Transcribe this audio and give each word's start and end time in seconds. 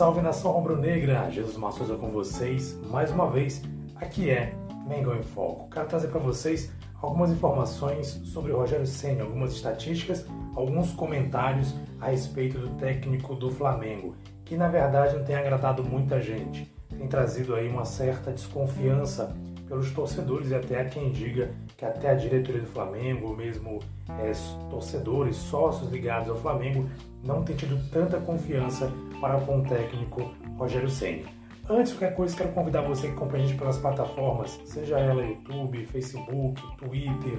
Salve, 0.00 0.22
nação 0.22 0.52
rubro-negra! 0.52 1.30
Jesus 1.30 1.58
Massosa 1.58 1.94
com 1.94 2.08
vocês 2.08 2.74
mais 2.88 3.10
uma 3.10 3.30
vez. 3.30 3.60
Aqui 3.96 4.30
é 4.30 4.54
Mengão 4.88 5.14
em 5.14 5.22
Foco. 5.22 5.68
Quero 5.68 5.88
trazer 5.88 6.08
para 6.08 6.18
vocês 6.18 6.72
algumas 7.02 7.30
informações 7.30 8.06
sobre 8.24 8.50
o 8.50 8.56
Rogério 8.56 8.86
Senna, 8.86 9.24
algumas 9.24 9.52
estatísticas, 9.52 10.24
alguns 10.56 10.94
comentários 10.94 11.74
a 12.00 12.06
respeito 12.06 12.58
do 12.58 12.70
técnico 12.78 13.34
do 13.34 13.50
Flamengo, 13.50 14.16
que 14.42 14.56
na 14.56 14.68
verdade 14.68 15.16
não 15.16 15.22
tem 15.22 15.36
agradado 15.36 15.84
muita 15.84 16.18
gente. 16.18 16.74
Tem 16.96 17.06
trazido 17.06 17.54
aí 17.54 17.68
uma 17.68 17.84
certa 17.84 18.32
desconfiança 18.32 19.36
pelos 19.70 19.92
torcedores 19.92 20.50
e 20.50 20.54
até 20.56 20.80
a 20.80 20.84
quem 20.84 21.12
diga 21.12 21.52
que 21.78 21.84
até 21.84 22.10
a 22.10 22.14
diretoria 22.14 22.60
do 22.60 22.66
Flamengo, 22.66 23.28
ou 23.28 23.36
mesmo 23.36 23.78
é, 24.18 24.32
torcedores, 24.68 25.36
sócios 25.36 25.88
ligados 25.92 26.28
ao 26.28 26.36
Flamengo, 26.36 26.90
não 27.24 27.44
tem 27.44 27.54
tido 27.54 27.78
tanta 27.88 28.18
confiança 28.18 28.92
para 29.20 29.40
com 29.40 29.60
o 29.60 29.62
técnico 29.62 30.34
Rogério 30.58 30.90
Senna. 30.90 31.22
Antes 31.68 31.92
de 31.92 31.98
qualquer 31.98 32.16
coisa, 32.16 32.36
quero 32.36 32.48
convidar 32.50 32.80
você 32.80 33.06
que 33.06 33.12
acompanha 33.12 33.44
a 33.44 33.46
gente 33.46 33.58
pelas 33.58 33.78
plataformas, 33.78 34.60
seja 34.64 34.98
ela 34.98 35.24
YouTube, 35.24 35.86
Facebook, 35.86 36.60
Twitter, 36.76 37.38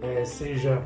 é, 0.00 0.24
seja 0.24 0.80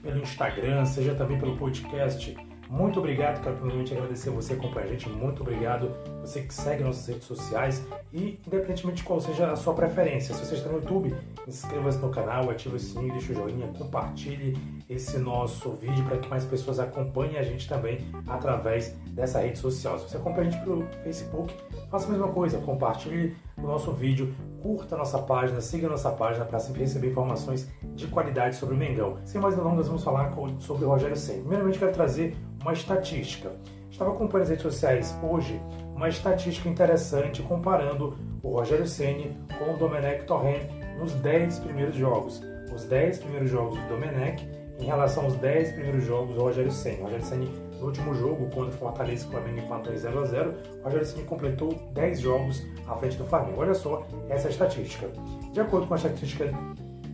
pelo 0.00 0.20
Instagram, 0.20 0.86
seja 0.86 1.12
também 1.16 1.40
pelo 1.40 1.56
podcast 1.56 2.36
muito 2.68 2.98
obrigado, 2.98 3.42
quero 3.42 3.56
primeiramente 3.56 3.94
agradecer 3.94 4.30
você 4.30 4.54
que 4.54 4.60
acompanha 4.60 4.86
a 4.86 4.88
gente, 4.90 5.08
muito 5.08 5.42
obrigado 5.42 5.90
você 6.20 6.42
que 6.42 6.52
segue 6.52 6.82
nossas 6.82 7.06
redes 7.06 7.24
sociais 7.24 7.86
e 8.12 8.40
independentemente 8.46 8.98
de 8.98 9.04
qual 9.04 9.20
seja 9.20 9.52
a 9.52 9.56
sua 9.56 9.74
preferência, 9.74 10.34
se 10.34 10.44
você 10.44 10.54
está 10.54 10.68
no 10.68 10.78
YouTube, 10.78 11.14
inscreva-se 11.46 11.98
no 11.98 12.10
canal, 12.10 12.50
ative 12.50 12.76
o 12.76 12.78
sininho, 12.78 13.12
deixe 13.12 13.32
o 13.32 13.34
joinha, 13.36 13.68
compartilhe 13.78 14.56
esse 14.88 15.18
nosso 15.18 15.72
vídeo 15.72 16.04
para 16.04 16.18
que 16.18 16.28
mais 16.28 16.44
pessoas 16.44 16.78
acompanhem 16.78 17.38
a 17.38 17.42
gente 17.42 17.68
também 17.68 17.98
através 18.26 18.96
dessa 19.10 19.40
rede 19.40 19.58
social. 19.58 19.98
Se 19.98 20.08
você 20.08 20.16
acompanha 20.16 20.48
a 20.48 20.50
gente 20.50 20.64
pelo 20.64 20.86
Facebook, 21.04 21.54
faça 21.90 22.06
a 22.06 22.10
mesma 22.10 22.28
coisa, 22.28 22.58
compartilhe 22.58 23.36
o 23.56 23.62
nosso 23.62 23.92
vídeo, 23.92 24.34
curta 24.60 24.94
a 24.94 24.98
nossa 24.98 25.18
página, 25.18 25.60
siga 25.60 25.86
a 25.86 25.90
nossa 25.90 26.10
página 26.10 26.44
para 26.44 26.58
sempre 26.58 26.80
receber 26.80 27.10
informações 27.10 27.70
de 27.94 28.06
qualidade 28.08 28.56
sobre 28.56 28.74
o 28.74 28.78
Mengão. 28.78 29.18
Sem 29.24 29.40
mais 29.40 29.54
delongas, 29.54 29.86
vamos 29.86 30.02
falar 30.04 30.32
sobre 30.58 30.84
o 30.84 30.88
Rogério 30.88 31.16
Senna. 31.16 31.40
Primeiramente, 31.40 31.78
quero 31.78 31.92
trazer 31.92 32.36
uma 32.66 32.72
estatística. 32.72 33.52
Estava 33.88 34.10
acompanhando 34.10 34.42
as 34.42 34.48
redes 34.48 34.62
sociais 34.64 35.16
hoje 35.22 35.62
uma 35.94 36.08
estatística 36.08 36.68
interessante 36.68 37.40
comparando 37.42 38.18
o 38.42 38.50
Rogério 38.50 38.88
Ceni 38.88 39.38
com 39.56 39.72
o 39.72 39.76
Domenech 39.76 40.24
Torrent 40.24 40.68
nos 40.98 41.12
10 41.12 41.60
primeiros 41.60 41.94
jogos. 41.94 42.42
Os 42.74 42.82
10 42.84 43.20
primeiros 43.20 43.50
jogos 43.50 43.78
do 43.78 43.88
Domenech 43.88 44.44
em 44.80 44.84
relação 44.84 45.26
aos 45.26 45.36
10 45.36 45.74
primeiros 45.74 46.04
jogos 46.04 46.34
do 46.34 46.42
Rogério 46.42 46.72
Ceni. 46.72 46.98
O 46.98 47.04
Rogério 47.04 47.24
Ceni 47.24 47.46
no 47.78 47.86
último 47.86 48.12
jogo, 48.14 48.50
quando 48.52 48.70
o 48.70 48.72
Fortaleza 48.72 49.24
e 49.24 49.28
o 49.28 49.30
Flamengo 49.30 49.60
empatou 49.60 49.92
em 49.92 49.96
0 49.96 50.18
a 50.18 50.24
0, 50.24 50.54
o 50.80 50.82
Rogério 50.82 51.06
Ceni 51.06 51.22
completou 51.22 51.72
10 51.94 52.20
jogos 52.20 52.66
à 52.88 52.96
frente 52.96 53.16
do 53.16 53.24
Flamengo. 53.26 53.60
Olha 53.60 53.74
só 53.74 54.04
essa 54.28 54.48
estatística. 54.48 55.08
De 55.52 55.60
acordo 55.60 55.86
com 55.86 55.94
a 55.94 55.96
estatística 55.96 56.52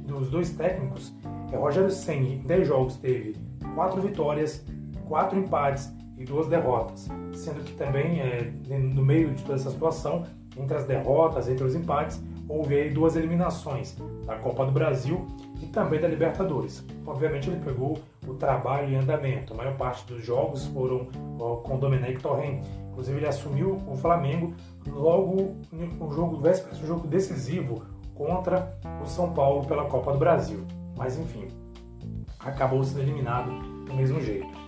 dos 0.07 0.31
dois 0.31 0.49
técnicos, 0.49 1.13
o 1.53 1.57
Rogério 1.57 1.91
Ceni 1.91 2.37
em 2.37 2.47
10 2.47 2.69
jogos 2.69 2.97
teve 2.97 3.37
4 3.75 4.01
vitórias, 4.01 4.65
quatro 5.13 5.39
empates 5.39 5.93
e 6.17 6.25
duas 6.25 6.47
derrotas, 6.47 7.07
sendo 7.35 7.63
que 7.63 7.75
também 7.75 8.19
é, 8.19 8.51
no 8.79 9.05
meio 9.05 9.35
de 9.35 9.43
toda 9.43 9.57
essa 9.57 9.71
situação, 9.71 10.25
entre 10.57 10.75
as 10.75 10.87
derrotas, 10.87 11.51
entre 11.51 11.65
os 11.65 11.75
empates, 11.75 12.23
houve 12.49 12.75
aí 12.77 12.89
duas 12.89 13.15
eliminações 13.15 13.95
da 14.25 14.37
Copa 14.37 14.65
do 14.65 14.73
Brasil 14.73 15.27
e 15.63 15.67
também 15.67 16.01
da 16.01 16.09
Libertadores. 16.09 16.83
Obviamente 17.07 17.51
ele 17.51 17.61
pegou 17.63 17.99
o 18.27 18.33
trabalho 18.33 18.89
em 18.89 18.97
andamento. 18.97 19.53
A 19.53 19.57
maior 19.59 19.77
parte 19.77 20.07
dos 20.07 20.25
jogos 20.25 20.65
foram 20.69 21.07
ó, 21.39 21.57
com 21.57 21.79
Domenech 21.79 22.19
Torrent. 22.23 22.65
Inclusive 22.91 23.19
ele 23.19 23.29
assumiu 23.29 23.83
o 23.87 23.95
Flamengo 23.95 24.55
logo 24.87 25.57
no 25.71 26.11
jogo 26.11 26.39
véspera 26.39 26.75
um 26.75 26.87
jogo 26.87 27.07
decisivo 27.07 27.83
contra 28.15 28.79
o 29.03 29.07
São 29.07 29.35
Paulo 29.35 29.67
pela 29.67 29.85
Copa 29.85 30.11
do 30.11 30.19
Brasil. 30.19 30.65
Mas 30.97 31.19
enfim, 31.19 31.49
acabou 32.39 32.83
sendo 32.83 33.01
eliminado 33.01 33.51
do 33.85 33.93
mesmo 33.93 34.19
jeito. 34.19 34.62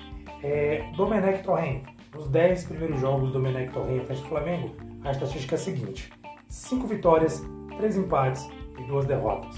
É, 0.46 0.84
Domenech 0.94 1.42
Torrent, 1.42 1.84
nos 2.14 2.28
10 2.28 2.64
primeiros 2.64 3.00
jogos 3.00 3.28
do 3.28 3.32
Domenech 3.32 3.72
Torrent 3.72 4.04
frente 4.04 4.22
ao 4.24 4.28
Flamengo, 4.28 4.74
a 5.02 5.10
estatística 5.10 5.54
é 5.54 5.56
a 5.56 5.58
seguinte: 5.58 6.12
5 6.50 6.86
vitórias, 6.86 7.42
3 7.78 7.96
empates 7.96 8.46
e 8.78 8.84
2 8.84 9.06
derrotas. 9.06 9.56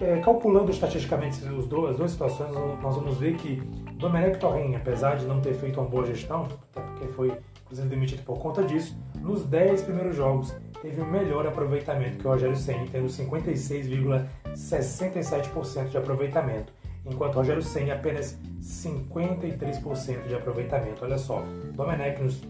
É, 0.00 0.18
calculando 0.18 0.72
estatisticamente 0.72 1.46
as 1.46 1.68
duas, 1.68 1.92
as 1.92 1.98
duas 1.98 2.10
situações, 2.10 2.52
nós 2.82 2.96
vamos 2.96 3.18
ver 3.18 3.36
que 3.36 3.62
Domenech 3.94 4.40
Torrent, 4.40 4.74
apesar 4.74 5.18
de 5.18 5.24
não 5.24 5.40
ter 5.40 5.54
feito 5.54 5.80
uma 5.80 5.88
boa 5.88 6.04
gestão, 6.04 6.48
até 6.74 6.80
porque 6.80 7.06
foi 7.06 7.32
inclusive 7.62 7.88
demitido 7.88 8.24
por 8.24 8.40
conta 8.40 8.64
disso, 8.64 8.98
nos 9.20 9.44
10 9.44 9.82
primeiros 9.82 10.16
jogos 10.16 10.52
teve 10.82 11.00
um 11.00 11.08
melhor 11.08 11.46
aproveitamento 11.46 12.18
que 12.18 12.26
o 12.26 12.30
Rogério 12.30 12.56
Senna, 12.56 12.86
tendo 12.90 13.06
56,67% 13.06 15.90
de 15.90 15.96
aproveitamento 15.96 16.79
enquanto 17.04 17.36
Rogério 17.36 17.62
Senna 17.62 17.94
apenas 17.94 18.38
53% 18.60 20.26
de 20.26 20.34
aproveitamento. 20.34 21.04
Olha 21.04 21.18
só, 21.18 21.42
Domenech 21.74 22.22
nos, 22.22 22.42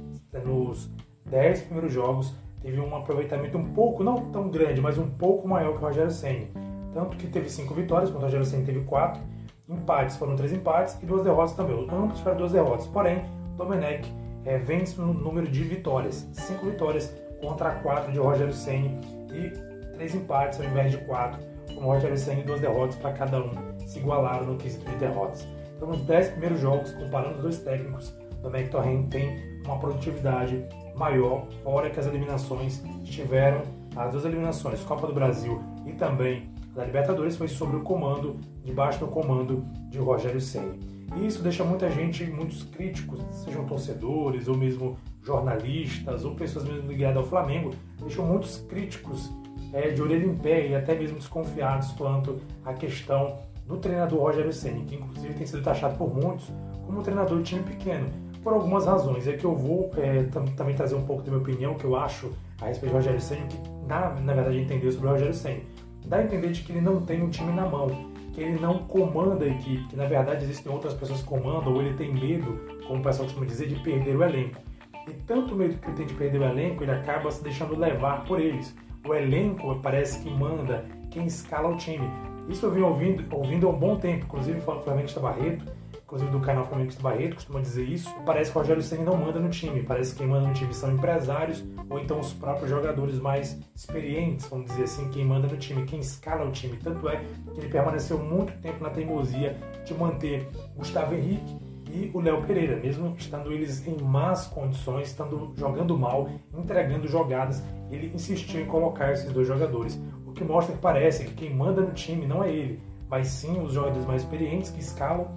nos 0.44 0.90
10 1.26 1.62
primeiros 1.62 1.92
jogos 1.92 2.34
teve 2.60 2.78
um 2.80 2.94
aproveitamento 2.94 3.56
um 3.56 3.72
pouco, 3.72 4.04
não 4.04 4.30
tão 4.30 4.48
grande, 4.48 4.80
mas 4.80 4.98
um 4.98 5.08
pouco 5.08 5.48
maior 5.48 5.72
que 5.72 5.78
o 5.78 5.86
Rogério 5.86 6.10
Senna. 6.10 6.46
Tanto 6.92 7.16
que 7.16 7.26
teve 7.28 7.48
5 7.48 7.72
vitórias, 7.74 8.10
enquanto 8.10 8.22
o 8.22 8.26
Rogério 8.26 8.46
Senna 8.46 8.64
teve 8.64 8.80
4. 8.80 9.22
Empates 9.68 10.16
foram 10.16 10.34
3 10.34 10.52
empates 10.52 10.98
e 11.00 11.06
2 11.06 11.22
derrotas 11.22 11.54
também. 11.54 11.86
Ambos 11.90 12.18
tiveram 12.18 12.38
2 12.38 12.52
derrotas. 12.52 12.86
Porém, 12.88 13.24
Domenech 13.56 14.12
é, 14.44 14.58
vence 14.58 15.00
no 15.00 15.14
número 15.14 15.48
de 15.48 15.62
vitórias. 15.62 16.28
5 16.32 16.66
vitórias 16.66 17.14
contra 17.40 17.70
4 17.76 18.12
de 18.12 18.18
Rogério 18.18 18.52
Senna 18.52 19.00
e 19.32 19.50
3 19.94 20.16
empates 20.16 20.60
ao 20.60 20.66
invés 20.66 20.90
de 20.90 20.98
4 20.98 21.40
com 21.74 21.84
o 21.84 21.92
Rogério 21.92 22.18
Senna 22.18 22.40
e 22.40 22.44
duas 22.44 22.60
derrotas 22.60 22.96
para 22.96 23.12
cada 23.12 23.40
um, 23.40 23.52
se 23.90 23.98
igualaram 23.98 24.46
no 24.46 24.56
quesito 24.56 24.88
de 24.88 24.96
derrotas. 24.96 25.46
Então, 25.76 25.88
nos 25.88 26.02
10 26.02 26.30
primeiros 26.30 26.60
jogos, 26.60 26.92
comparando 26.92 27.36
os 27.36 27.42
dois 27.42 27.58
técnicos, 27.58 28.14
o 28.38 28.42
Domenic 28.42 28.70
Torrent 28.70 29.08
tem 29.08 29.60
uma 29.66 29.78
produtividade 29.78 30.64
maior, 30.94 31.46
fora 31.64 31.90
que 31.90 31.98
as 31.98 32.06
eliminações 32.06 32.82
estiveram, 33.02 33.62
as 33.96 34.12
duas 34.12 34.24
eliminações, 34.24 34.80
Copa 34.82 35.08
do 35.08 35.14
Brasil 35.14 35.60
e 35.84 35.92
também 35.92 36.48
da 36.72 36.84
Libertadores, 36.84 37.36
foi 37.36 37.48
sobre 37.48 37.78
o 37.78 37.80
comando, 37.80 38.38
debaixo 38.64 39.00
do 39.00 39.08
comando 39.08 39.64
de 39.88 39.98
Rogério 39.98 40.40
Senna. 40.40 40.74
E 41.16 41.26
isso 41.26 41.42
deixa 41.42 41.64
muita 41.64 41.90
gente, 41.90 42.24
muitos 42.26 42.62
críticos, 42.62 43.20
sejam 43.42 43.64
torcedores 43.64 44.46
ou 44.46 44.56
mesmo 44.56 44.96
jornalistas 45.24 46.24
ou 46.24 46.36
pessoas 46.36 46.64
mesmo 46.64 46.86
ligadas 46.86 47.16
ao 47.16 47.24
Flamengo, 47.24 47.72
deixam 47.98 48.24
muitos 48.24 48.58
críticos 48.68 49.28
é, 49.72 49.90
de 49.90 50.00
orelha 50.00 50.24
em 50.24 50.36
pé 50.36 50.68
e 50.68 50.74
até 50.76 50.94
mesmo 50.94 51.18
desconfiados 51.18 51.90
quanto 51.92 52.40
à 52.64 52.72
questão 52.72 53.50
do 53.70 53.78
treinador 53.78 54.20
Rogério 54.20 54.52
Ceni, 54.52 54.84
que 54.84 54.96
inclusive 54.96 55.32
tem 55.34 55.46
sido 55.46 55.62
taxado 55.62 55.96
por 55.96 56.12
muitos 56.12 56.52
como 56.84 57.02
treinador 57.02 57.38
de 57.38 57.44
time 57.44 57.62
pequeno, 57.62 58.08
por 58.42 58.52
algumas 58.52 58.84
razões. 58.84 59.26
É 59.28 59.32
que 59.32 59.44
eu 59.44 59.54
vou 59.54 59.90
é, 59.96 60.24
também 60.56 60.74
trazer 60.74 60.96
um 60.96 61.04
pouco 61.04 61.22
da 61.22 61.30
minha 61.30 61.40
opinião, 61.40 61.74
que 61.74 61.84
eu 61.84 61.94
acho 61.96 62.32
a 62.60 62.66
respeito 62.66 62.92
do 62.92 62.96
Rogério 62.96 63.20
Ceni, 63.20 63.46
que 63.46 63.56
na, 63.86 64.10
na 64.10 64.34
verdade 64.34 64.58
entender 64.58 64.90
sobre 64.90 65.06
o 65.06 65.10
Rogério 65.12 65.34
Ceni. 65.34 65.64
Dá 66.04 66.16
a 66.16 66.24
entender 66.24 66.50
de 66.50 66.62
que 66.62 66.72
ele 66.72 66.80
não 66.80 67.00
tem 67.02 67.22
um 67.22 67.30
time 67.30 67.52
na 67.52 67.66
mão, 67.66 68.10
que 68.32 68.40
ele 68.40 68.60
não 68.60 68.78
comanda 68.80 69.44
a 69.44 69.48
equipe, 69.48 69.86
que 69.86 69.96
na 69.96 70.06
verdade 70.06 70.44
existem 70.44 70.72
outras 70.72 70.94
pessoas 70.94 71.20
que 71.20 71.28
comandam, 71.28 71.72
ou 71.72 71.80
ele 71.80 71.94
tem 71.94 72.12
medo, 72.12 72.60
como 72.88 73.00
o 73.00 73.02
pessoal 73.02 73.26
costuma 73.26 73.46
dizer, 73.46 73.68
de 73.68 73.76
perder 73.76 74.16
o 74.16 74.24
elenco. 74.24 74.60
E 75.06 75.12
tanto 75.12 75.54
medo 75.54 75.78
que 75.78 75.86
ele 75.86 75.96
tem 75.96 76.06
de 76.06 76.14
perder 76.14 76.40
o 76.40 76.44
elenco, 76.44 76.82
ele 76.82 76.90
acaba 76.92 77.30
se 77.30 77.42
deixando 77.42 77.78
levar 77.78 78.24
por 78.24 78.40
eles 78.40 78.74
o 79.06 79.14
elenco 79.14 79.74
parece 79.80 80.20
que 80.22 80.30
manda 80.30 80.84
quem 81.10 81.26
escala 81.26 81.70
o 81.70 81.76
time. 81.76 82.06
Isso 82.50 82.66
eu 82.66 82.72
venho 82.72 82.86
ouvindo, 82.88 83.24
ouvindo 83.34 83.68
há 83.68 83.70
um 83.70 83.78
bom 83.78 83.96
tempo, 83.96 84.24
inclusive 84.24 84.58
do 84.58 84.80
Flamengo 84.82 85.20
Barreto, 85.20 85.64
inclusive 86.02 86.32
do 86.32 86.40
canal 86.40 86.66
Flamengo 86.66 86.92
Barreto, 87.00 87.36
costuma 87.36 87.60
dizer 87.60 87.84
isso. 87.84 88.12
Parece 88.26 88.50
que 88.50 88.58
o 88.58 88.60
Rogério 88.60 88.82
Senna 88.82 89.04
não 89.04 89.16
manda 89.16 89.38
no 89.38 89.48
time, 89.48 89.84
parece 89.84 90.12
que 90.12 90.18
quem 90.18 90.26
manda 90.26 90.48
no 90.48 90.52
time 90.52 90.74
são 90.74 90.92
empresários 90.92 91.64
ou 91.88 92.00
então 92.00 92.18
os 92.18 92.32
próprios 92.32 92.68
jogadores 92.68 93.20
mais 93.20 93.56
experientes, 93.72 94.46
vamos 94.46 94.66
dizer 94.66 94.82
assim, 94.82 95.08
quem 95.10 95.24
manda 95.24 95.46
no 95.46 95.56
time, 95.56 95.84
quem 95.84 96.00
escala 96.00 96.44
o 96.44 96.50
time. 96.50 96.76
Tanto 96.76 97.08
é 97.08 97.22
que 97.54 97.60
ele 97.60 97.68
permaneceu 97.68 98.18
muito 98.18 98.52
tempo 98.60 98.82
na 98.82 98.90
teimosia 98.90 99.56
de 99.84 99.94
manter 99.94 100.48
Gustavo 100.76 101.14
Henrique 101.14 101.70
e 101.92 102.10
o 102.14 102.20
Léo 102.20 102.42
Pereira, 102.42 102.76
mesmo 102.76 103.14
estando 103.18 103.52
eles 103.52 103.86
em 103.86 104.00
más 104.00 104.46
condições, 104.46 105.08
estando 105.08 105.52
jogando 105.56 105.96
mal, 105.98 106.28
entregando 106.52 107.08
jogadas, 107.08 107.62
ele 107.90 108.12
insistiu 108.14 108.60
em 108.60 108.66
colocar 108.66 109.12
esses 109.12 109.32
dois 109.32 109.46
jogadores, 109.46 110.00
o 110.30 110.32
que 110.32 110.44
mostra 110.44 110.74
que 110.74 110.80
parece 110.80 111.24
que 111.24 111.34
quem 111.34 111.54
manda 111.54 111.82
no 111.82 111.92
time 111.92 112.26
não 112.26 112.42
é 112.42 112.50
ele, 112.50 112.80
mas 113.08 113.28
sim 113.28 113.60
os 113.60 113.72
jogadores 113.72 114.06
mais 114.06 114.22
experientes 114.22 114.70
que 114.70 114.80
escalam, 114.80 115.28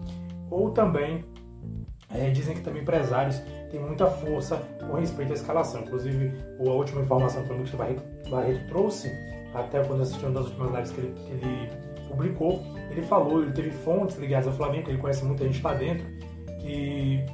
ou 0.49 0.69
também 0.71 1.25
é, 2.09 2.29
dizem 2.29 2.55
que 2.55 2.61
também 2.61 2.83
empresários 2.83 3.41
têm 3.71 3.79
muita 3.79 4.05
força 4.05 4.57
com 4.87 4.93
respeito 4.93 5.31
à 5.31 5.33
escalação. 5.33 5.81
Inclusive, 5.81 6.31
a 6.59 6.69
última 6.69 7.01
informação 7.01 7.43
que 7.43 7.51
o 7.51 7.57
Lucas 7.57 7.73
Barreto, 7.73 8.03
Barreto 8.29 8.67
trouxe, 8.67 9.11
até 9.53 9.83
quando 9.83 10.01
assisti 10.01 10.23
uma 10.23 10.33
das 10.33 10.45
últimas 10.45 10.71
lives 10.71 10.91
que 10.91 11.01
ele, 11.01 11.13
que 11.15 11.31
ele 11.31 11.69
publicou, 12.07 12.63
ele 12.91 13.01
falou, 13.01 13.41
ele 13.41 13.51
teve 13.51 13.71
fontes 13.71 14.17
ligadas 14.17 14.47
ao 14.47 14.53
Flamengo, 14.53 14.89
ele 14.89 14.99
conhece 14.99 15.25
muita 15.25 15.43
gente 15.45 15.61
lá 15.63 15.73
dentro, 15.73 16.05
que 16.61 17.25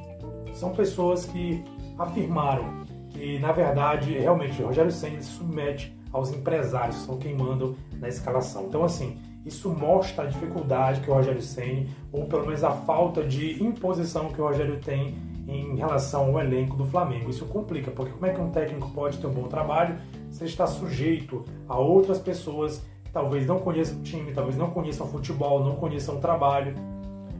são 0.53 0.71
pessoas 0.71 1.25
que 1.25 1.61
afirmaram 1.97 2.85
que, 3.09 3.37
na 3.39 3.51
verdade, 3.51 4.17
realmente, 4.17 4.61
Rogério 4.61 4.91
Senna 4.91 5.21
se 5.21 5.31
submete 5.31 5.98
aos 6.11 6.31
empresários, 6.31 6.97
são 6.97 7.17
quem 7.17 7.35
mandam 7.35 7.75
na 7.99 8.07
escalação. 8.07 8.65
Então, 8.67 8.83
assim, 8.83 9.17
isso 9.45 9.69
mostra 9.69 10.23
a 10.23 10.27
dificuldade 10.27 11.01
que 11.01 11.09
o 11.09 11.13
Rogério 11.13 11.41
Senna, 11.41 11.87
ou 12.11 12.25
pelo 12.25 12.45
menos 12.45 12.63
a 12.63 12.71
falta 12.71 13.23
de 13.23 13.63
imposição 13.63 14.29
que 14.29 14.41
o 14.41 14.45
Rogério 14.45 14.79
tem 14.79 15.17
em 15.47 15.75
relação 15.75 16.25
ao 16.25 16.39
elenco 16.39 16.75
do 16.75 16.85
Flamengo. 16.85 17.29
Isso 17.29 17.45
complica, 17.45 17.89
porque 17.89 18.11
como 18.11 18.25
é 18.25 18.33
que 18.33 18.39
um 18.39 18.49
técnico 18.51 18.89
pode 18.91 19.17
ter 19.17 19.27
um 19.27 19.33
bom 19.33 19.47
trabalho 19.47 19.97
se 20.29 20.45
está 20.45 20.67
sujeito 20.67 21.43
a 21.67 21.77
outras 21.77 22.19
pessoas 22.19 22.85
que 23.03 23.11
talvez 23.11 23.47
não 23.47 23.57
conheçam 23.59 23.97
o 23.97 24.03
time, 24.03 24.31
talvez 24.31 24.55
não 24.55 24.69
conheçam 24.69 25.07
o 25.07 25.09
futebol, 25.09 25.63
não 25.63 25.75
conheçam 25.75 26.17
o 26.17 26.19
trabalho, 26.19 26.75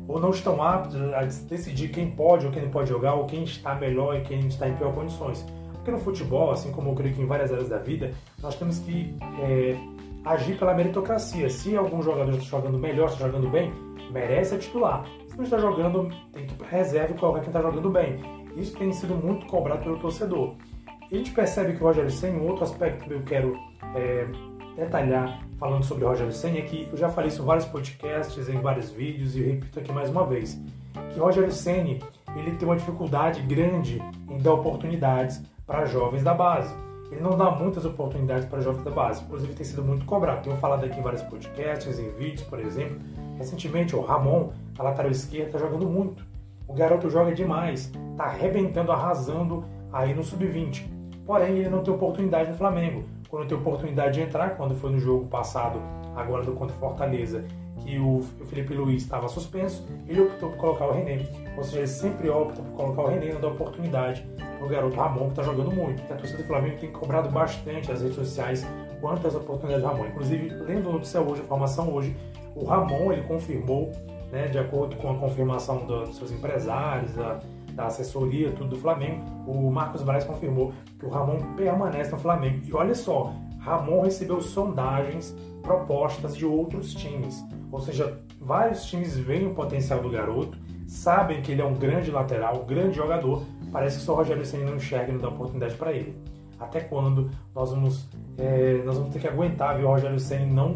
ou 0.08 0.20
não 0.20 0.32
estão 0.32 0.64
aptos 0.64 1.00
a 1.14 1.24
decidir 1.24 1.90
quem 1.90 2.10
pode 2.10 2.48
ou 2.48 2.52
quem 2.52 2.64
não 2.64 2.72
pode 2.72 2.90
jogar, 2.90 3.14
ou 3.14 3.26
quem 3.26 3.44
está 3.44 3.76
melhor 3.76 4.16
e 4.16 4.22
quem 4.22 4.48
está 4.48 4.68
em 4.68 4.76
pior 4.76 4.92
condições. 4.94 5.46
No 5.92 6.00
futebol, 6.00 6.52
assim 6.52 6.72
como 6.72 6.92
eu 6.92 6.96
creio 6.96 7.16
que 7.16 7.22
em 7.22 7.26
várias 7.26 7.52
áreas 7.52 7.70
da 7.70 7.78
vida, 7.78 8.12
nós 8.42 8.56
temos 8.56 8.80
que 8.80 9.16
é, 9.42 9.78
agir 10.24 10.58
pela 10.58 10.74
meritocracia. 10.74 11.50
Se 11.50 11.76
algum 11.76 12.02
jogador 12.02 12.32
está 12.32 12.46
jogando 12.46 12.78
melhor, 12.78 13.10
está 13.10 13.26
jogando 13.26 13.50
bem, 13.50 13.74
merece 14.12 14.56
a 14.56 14.58
titular. 14.58 15.06
Se 15.28 15.38
não 15.38 15.44
está 15.44 15.58
jogando, 15.58 16.10
tem 16.32 16.46
que 16.46 16.54
ir 16.54 16.68
reserva 16.68 17.14
e 17.14 17.18
colocar 17.18 17.40
quem 17.40 17.50
está 17.50 17.62
jogando 17.62 17.90
bem. 17.90 18.20
Isso 18.56 18.76
tem 18.78 18.92
sido 18.92 19.16
muito 19.16 19.46
cobrado 19.46 19.84
pelo 19.84 20.00
torcedor. 20.00 20.56
E 21.12 21.16
a 21.16 21.18
gente 21.18 21.32
percebe 21.32 21.74
que 21.74 21.84
o 21.84 21.88
Rogério 21.88 22.12
Senna, 22.12 22.40
um 22.40 22.48
outro 22.48 22.64
aspecto 22.64 23.06
que 23.06 23.14
eu 23.14 23.22
quero 23.24 23.58
é, 23.96 24.28
detalhar 24.76 25.40
falando 25.58 25.84
sobre 25.84 26.06
o 26.06 26.08
Rogério 26.08 26.32
Senna 26.32 26.60
é 26.60 26.62
que 26.62 26.88
eu 26.92 26.98
já 26.98 27.10
falei 27.10 27.30
isso 27.30 27.42
em 27.42 27.46
vários 27.46 27.66
podcasts, 27.66 28.48
em 28.48 28.62
vários 28.62 28.92
vídeos 28.92 29.36
e 29.36 29.42
repito 29.42 29.80
aqui 29.80 29.92
mais 29.92 30.10
uma 30.10 30.26
vez, 30.26 30.60
que 31.14 31.20
Rogério 31.20 31.52
Senna 31.52 31.98
ele 32.36 32.52
tem 32.58 32.68
uma 32.68 32.76
dificuldade 32.76 33.42
grande 33.42 34.02
em 34.30 34.38
dar 34.38 34.54
oportunidades 34.54 35.42
para 35.70 35.86
jovens 35.86 36.24
da 36.24 36.34
base 36.34 36.74
ele 37.12 37.22
não 37.22 37.36
dá 37.36 37.50
muitas 37.50 37.86
oportunidades 37.86 38.46
para 38.46 38.62
jovens 38.62 38.84
da 38.84 38.92
base. 38.92 39.24
Inclusive, 39.24 39.54
tem 39.54 39.66
sido 39.66 39.84
muito 39.84 40.06
cobrado. 40.06 40.44
Tenho 40.44 40.56
falado 40.58 40.86
aqui 40.86 41.00
em 41.00 41.02
vários 41.02 41.24
podcasts, 41.24 41.98
em 41.98 42.10
vídeos, 42.12 42.44
por 42.44 42.60
exemplo. 42.60 43.00
Recentemente, 43.38 43.96
o 43.96 44.02
Ramon, 44.02 44.52
na 44.78 44.84
lateral 44.84 45.12
esquerda, 45.12 45.48
está 45.48 45.60
jogando 45.60 45.88
muito. 45.88 46.24
O 46.68 46.74
garoto 46.74 47.10
joga 47.10 47.34
demais, 47.34 47.92
está 48.12 48.26
arrebentando, 48.26 48.92
arrasando 48.92 49.66
aí 49.92 50.14
no 50.14 50.24
sub-20. 50.24 50.86
Porém, 51.26 51.58
ele 51.58 51.70
não 51.70 51.82
tem 51.82 51.94
oportunidade 51.94 52.52
no 52.52 52.58
Flamengo. 52.58 53.04
Quando 53.28 53.48
tem 53.48 53.58
oportunidade 53.58 54.14
de 54.14 54.22
entrar, 54.22 54.56
quando 54.56 54.76
foi 54.76 54.92
no 54.92 55.00
jogo 55.00 55.26
passado, 55.28 55.82
agora 56.16 56.44
do 56.44 56.52
contra 56.52 56.76
Fortaleza, 56.76 57.44
que 57.84 58.00
o 58.00 58.22
Felipe 58.48 58.74
Luiz 58.74 59.04
estava 59.04 59.28
suspenso, 59.28 59.86
ele 60.08 60.22
optou 60.22 60.50
por 60.50 60.58
colocar 60.58 60.88
o 60.88 60.92
René. 60.92 61.26
Ou 61.58 61.64
seja, 61.64 61.80
ele 61.80 61.88
sempre 61.88 62.30
opta 62.30 62.62
por 62.62 62.72
colocar 62.74 63.02
o 63.04 63.08
René 63.08 63.34
não 63.34 63.50
oportunidade 63.52 64.26
para 64.38 64.66
o 64.66 64.70
garoto 64.70 64.96
Ramon, 64.96 65.26
que 65.26 65.30
está 65.32 65.44
jogando 65.44 65.72
muito. 65.72 66.02
A 66.12 66.16
torcida 66.16 66.42
do 66.42 66.48
Flamengo 66.48 66.78
tem 66.80 66.92
cobrado 66.92 67.30
bastante 67.30 67.90
nas 67.90 68.02
redes 68.02 68.16
sociais 68.16 68.66
quantas 69.02 69.36
oportunidades 69.36 69.84
do 69.84 69.88
Ramon. 69.88 70.08
Inclusive, 70.08 70.50
lendo 70.50 70.90
a 70.90 70.94
notícia 70.94 71.22
hoje, 71.22 71.42
a 71.42 71.44
informação 71.46 71.94
hoje, 71.94 72.16
o 72.56 72.66
Ramon 72.66 73.12
ele 73.12 73.24
confirmou, 73.24 73.92
né, 74.32 74.48
de 74.48 74.58
acordo 74.60 74.96
com 74.98 75.12
a 75.12 75.16
confirmação 75.16 75.86
dos 75.86 76.18
seus 76.18 76.32
empresários, 76.32 77.14
da, 77.14 77.40
da 77.74 77.86
assessoria, 77.86 78.52
tudo 78.52 78.72
do 78.72 78.78
Flamengo, 78.78 79.24
o 79.48 79.72
Marcos 79.72 80.04
Braz 80.04 80.24
confirmou 80.24 80.74
que 81.00 81.06
o 81.06 81.10
Ramon 81.10 81.56
permanece 81.56 82.12
no 82.12 82.18
Flamengo. 82.18 82.60
E 82.66 82.74
olha 82.74 82.94
só, 82.94 83.34
Ramon 83.60 84.02
recebeu 84.02 84.42
sondagens 84.42 85.36
propostas 85.62 86.36
de 86.36 86.46
outros 86.46 86.94
times. 86.94 87.44
Ou 87.72 87.80
seja, 87.80 88.20
vários 88.40 88.86
times 88.86 89.18
veem 89.18 89.48
o 89.48 89.54
potencial 89.54 90.02
do 90.02 90.10
garoto, 90.10 90.58
sabem 90.88 91.42
que 91.42 91.52
ele 91.52 91.62
é 91.62 91.66
um 91.66 91.76
grande 91.76 92.10
lateral, 92.10 92.62
um 92.64 92.66
grande 92.66 92.96
jogador. 92.96 93.44
Parece 93.72 94.00
que 94.00 94.04
só 94.04 94.14
o 94.14 94.16
Rogério 94.16 94.46
Senna 94.46 94.66
não 94.66 94.78
enxerga 94.78 95.12
e 95.12 95.14
não 95.14 95.22
dá 95.22 95.30
oportunidade 95.30 95.76
para 95.76 95.92
ele. 95.92 96.16
Até 96.60 96.82
quando 96.82 97.30
nós 97.54 97.72
vamos, 97.72 98.10
é, 98.38 98.82
nós 98.84 98.98
vamos 98.98 99.14
ter 99.14 99.20
que 99.20 99.28
aguentar 99.28 99.78
ver 99.78 99.84
o 99.84 99.88
Rogério 99.88 100.20
Senna 100.20 100.46
não 100.46 100.76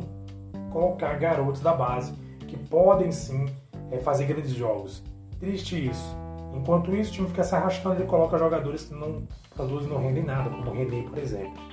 colocar 0.71 1.17
garotos 1.17 1.61
da 1.61 1.73
base 1.73 2.13
que 2.47 2.57
podem 2.57 3.11
sim 3.11 3.45
é, 3.91 3.97
fazer 3.97 4.25
grandes 4.25 4.51
jogos. 4.51 5.03
Triste 5.39 5.89
isso. 5.89 6.15
Enquanto 6.53 6.95
isso, 6.95 7.09
o 7.09 7.13
time 7.13 7.27
fica 7.27 7.43
se 7.43 7.55
arrastando 7.55 8.01
e 8.03 8.05
coloca 8.05 8.37
jogadores 8.37 8.85
que 8.85 8.93
não 8.93 9.23
produzem 9.55 9.89
não 9.89 9.97
rendem 9.97 10.23
nada, 10.23 10.49
como 10.49 10.69
o 10.69 10.73
René, 10.73 11.01
por 11.01 11.17
exemplo. 11.17 11.72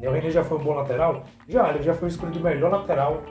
E 0.00 0.06
o 0.06 0.10
René 0.10 0.30
já 0.30 0.42
foi 0.42 0.58
um 0.58 0.62
bom 0.62 0.74
lateral? 0.74 1.24
Já, 1.46 1.70
ele 1.70 1.82
já 1.82 1.94
foi 1.94 2.08
escolhido 2.08 2.38
o 2.38 2.42
melhor 2.42 2.70
lateral 2.70 3.22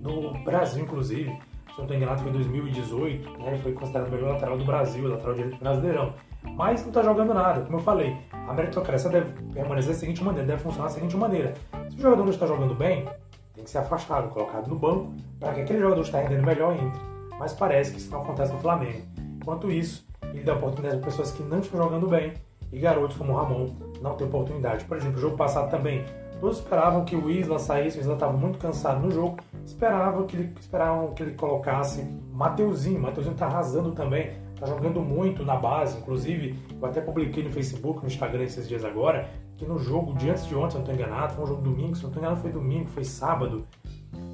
do 0.00 0.32
Brasil, 0.44 0.82
inclusive. 0.82 1.30
Se 1.30 1.78
não 1.78 1.84
estou 1.84 1.96
enganado, 1.96 2.22
foi 2.22 2.30
em 2.30 2.34
2018, 2.34 3.38
né? 3.38 3.58
Foi 3.62 3.72
considerado 3.72 4.08
o 4.08 4.10
melhor 4.10 4.32
lateral 4.32 4.56
do 4.56 4.64
Brasil, 4.64 5.06
lateral 5.08 5.34
direito 5.34 5.58
brasileirão. 5.58 6.14
Mas 6.54 6.80
não 6.82 6.88
está 6.88 7.02
jogando 7.02 7.34
nada, 7.34 7.60
como 7.62 7.76
eu 7.76 7.82
falei. 7.82 8.16
A 8.32 8.54
meritocracia 8.54 9.10
deve 9.10 9.30
permanecer 9.52 9.92
da 9.92 9.98
seguinte 9.98 10.24
maneira, 10.24 10.46
deve 10.46 10.62
funcionar 10.62 10.88
da 10.88 10.94
seguinte 10.94 11.16
maneira. 11.16 11.54
Se 11.90 11.96
o 11.96 12.00
jogador 12.00 12.22
não 12.22 12.30
está 12.30 12.46
jogando 12.46 12.74
bem, 12.74 13.04
tem 13.52 13.64
que 13.64 13.70
ser 13.70 13.78
afastado, 13.78 14.28
colocado 14.30 14.68
no 14.68 14.76
banco, 14.76 15.12
para 15.38 15.52
que 15.52 15.60
aquele 15.62 15.80
jogador 15.80 16.00
que 16.00 16.08
está 16.08 16.20
rendendo 16.20 16.46
melhor 16.46 16.74
entre. 16.74 17.00
Mas 17.38 17.52
parece 17.52 17.92
que 17.92 17.98
isso 17.98 18.10
não 18.10 18.22
acontece 18.22 18.52
no 18.52 18.60
Flamengo. 18.60 19.02
Enquanto 19.42 19.70
isso, 19.70 20.06
ele 20.32 20.44
dá 20.44 20.54
oportunidade 20.54 21.00
para 21.00 21.10
pessoas 21.10 21.32
que 21.32 21.42
não 21.42 21.58
estão 21.58 21.82
jogando 21.82 22.08
bem 22.08 22.32
e 22.76 22.78
garotos 22.78 23.16
como 23.16 23.32
o 23.32 23.36
Ramon 23.36 23.70
não 24.02 24.14
têm 24.16 24.26
oportunidade. 24.26 24.84
Por 24.84 24.98
exemplo, 24.98 25.16
o 25.16 25.20
jogo 25.20 25.34
passado 25.34 25.70
também, 25.70 26.04
todos 26.38 26.58
esperavam 26.58 27.06
que 27.06 27.16
o 27.16 27.30
Isla 27.30 27.58
saísse, 27.58 27.96
o 27.96 28.00
Isla 28.02 28.12
estava 28.12 28.34
muito 28.34 28.58
cansado 28.58 29.00
no 29.00 29.10
jogo, 29.10 29.38
esperavam 29.64 30.26
que 30.26 30.36
ele, 30.36 30.52
esperavam 30.60 31.14
que 31.14 31.22
ele 31.22 31.32
colocasse 31.32 32.06
Mateuzinho, 32.34 33.00
Mateuzinho 33.00 33.32
está 33.32 33.46
arrasando 33.46 33.92
também, 33.92 34.32
está 34.54 34.66
jogando 34.66 35.00
muito 35.00 35.42
na 35.42 35.56
base, 35.56 35.96
inclusive 35.96 36.54
eu 36.78 36.86
até 36.86 37.00
publiquei 37.00 37.42
no 37.42 37.50
Facebook, 37.50 38.02
no 38.02 38.08
Instagram 38.08 38.44
esses 38.44 38.68
dias 38.68 38.84
agora, 38.84 39.26
que 39.56 39.64
no 39.64 39.78
jogo 39.78 40.12
de 40.12 40.28
antes 40.28 40.46
de 40.46 40.54
ontem, 40.54 40.72
se 40.72 40.74
não 40.74 40.82
estou 40.82 40.94
enganado, 40.94 41.32
foi 41.32 41.44
um 41.44 41.46
jogo 41.46 41.62
domingo, 41.62 41.96
se 41.96 42.02
não 42.02 42.10
estou 42.10 42.20
enganado 42.20 42.42
foi 42.42 42.52
domingo, 42.52 42.90
foi 42.90 43.04
sábado, 43.04 43.66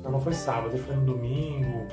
não, 0.03 0.11
não 0.11 0.21
foi 0.21 0.33
sábado, 0.33 0.77
foi 0.79 0.97
no 0.97 1.05
domingo, 1.05 1.87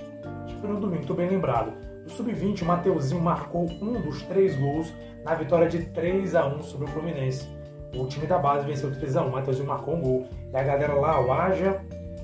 acho 0.45 0.55
que 0.55 0.61
foi 0.61 0.69
no 0.71 0.79
domingo, 0.79 1.01
estou 1.01 1.15
bem 1.15 1.29
lembrado. 1.29 1.88
No 2.09 2.15
Sub-20, 2.15 2.63
o 2.63 2.65
Mateuzinho 2.65 3.21
marcou 3.21 3.69
um 3.79 4.01
dos 4.01 4.23
três 4.23 4.55
gols 4.55 4.91
na 5.23 5.35
vitória 5.35 5.69
de 5.69 5.85
3 5.85 6.33
a 6.33 6.47
1 6.47 6.63
sobre 6.63 6.85
o 6.85 6.89
Fluminense. 6.89 7.47
O 7.95 8.07
time 8.07 8.25
da 8.25 8.39
base 8.39 8.65
venceu 8.65 8.91
3 8.91 9.15
a 9.15 9.21
1 9.21 9.27
o 9.27 9.31
Matheusinho 9.31 9.67
marcou 9.67 9.95
um 9.95 10.01
gol. 10.01 10.27
E 10.51 10.57
a 10.57 10.63
galera 10.63 10.93
lá, 10.95 11.23
o 11.23 11.31
Aja, 11.31 11.79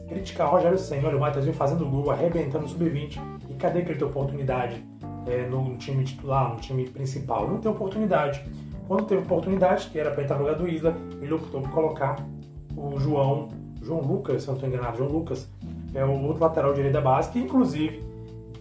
o 0.09 0.43
Rogério 0.47 0.77
Senna, 0.79 1.07
olha 1.07 1.17
o 1.17 1.19
Matheusinho 1.19 1.53
fazendo 1.53 1.87
gol, 1.87 2.09
arrebentando 2.09 2.65
o 2.65 2.67
Sub-20. 2.67 3.19
E 3.47 3.53
cadê 3.53 3.83
que 3.83 3.91
ele 3.91 3.99
tem 3.99 4.07
oportunidade 4.07 4.83
é, 5.27 5.45
no 5.47 5.77
time 5.77 6.03
titular, 6.03 6.49
no 6.49 6.59
time 6.59 6.89
principal? 6.89 7.47
Não 7.47 7.59
tem 7.59 7.71
oportunidade. 7.71 8.43
Quando 8.87 9.05
teve 9.05 9.21
oportunidade, 9.21 9.89
que 9.89 9.99
era 9.99 10.09
para 10.09 10.23
entrar 10.23 10.37
no 10.37 10.45
lugar 10.45 10.57
do 10.57 10.67
Isla, 10.67 10.95
ele 11.21 11.31
optou 11.31 11.61
por 11.61 11.69
colocar 11.69 12.25
o 12.75 12.99
João, 12.99 13.49
João 13.83 14.01
Lucas, 14.01 14.41
se 14.41 14.47
não 14.47 14.55
estou 14.55 14.67
enganado, 14.67 14.97
João 14.97 15.11
Lucas, 15.11 15.47
é 15.93 16.03
o 16.03 16.23
outro 16.23 16.43
lateral 16.43 16.73
direito 16.73 16.93
da 16.93 17.01
base, 17.01 17.29
que 17.29 17.39
inclusive 17.39 18.04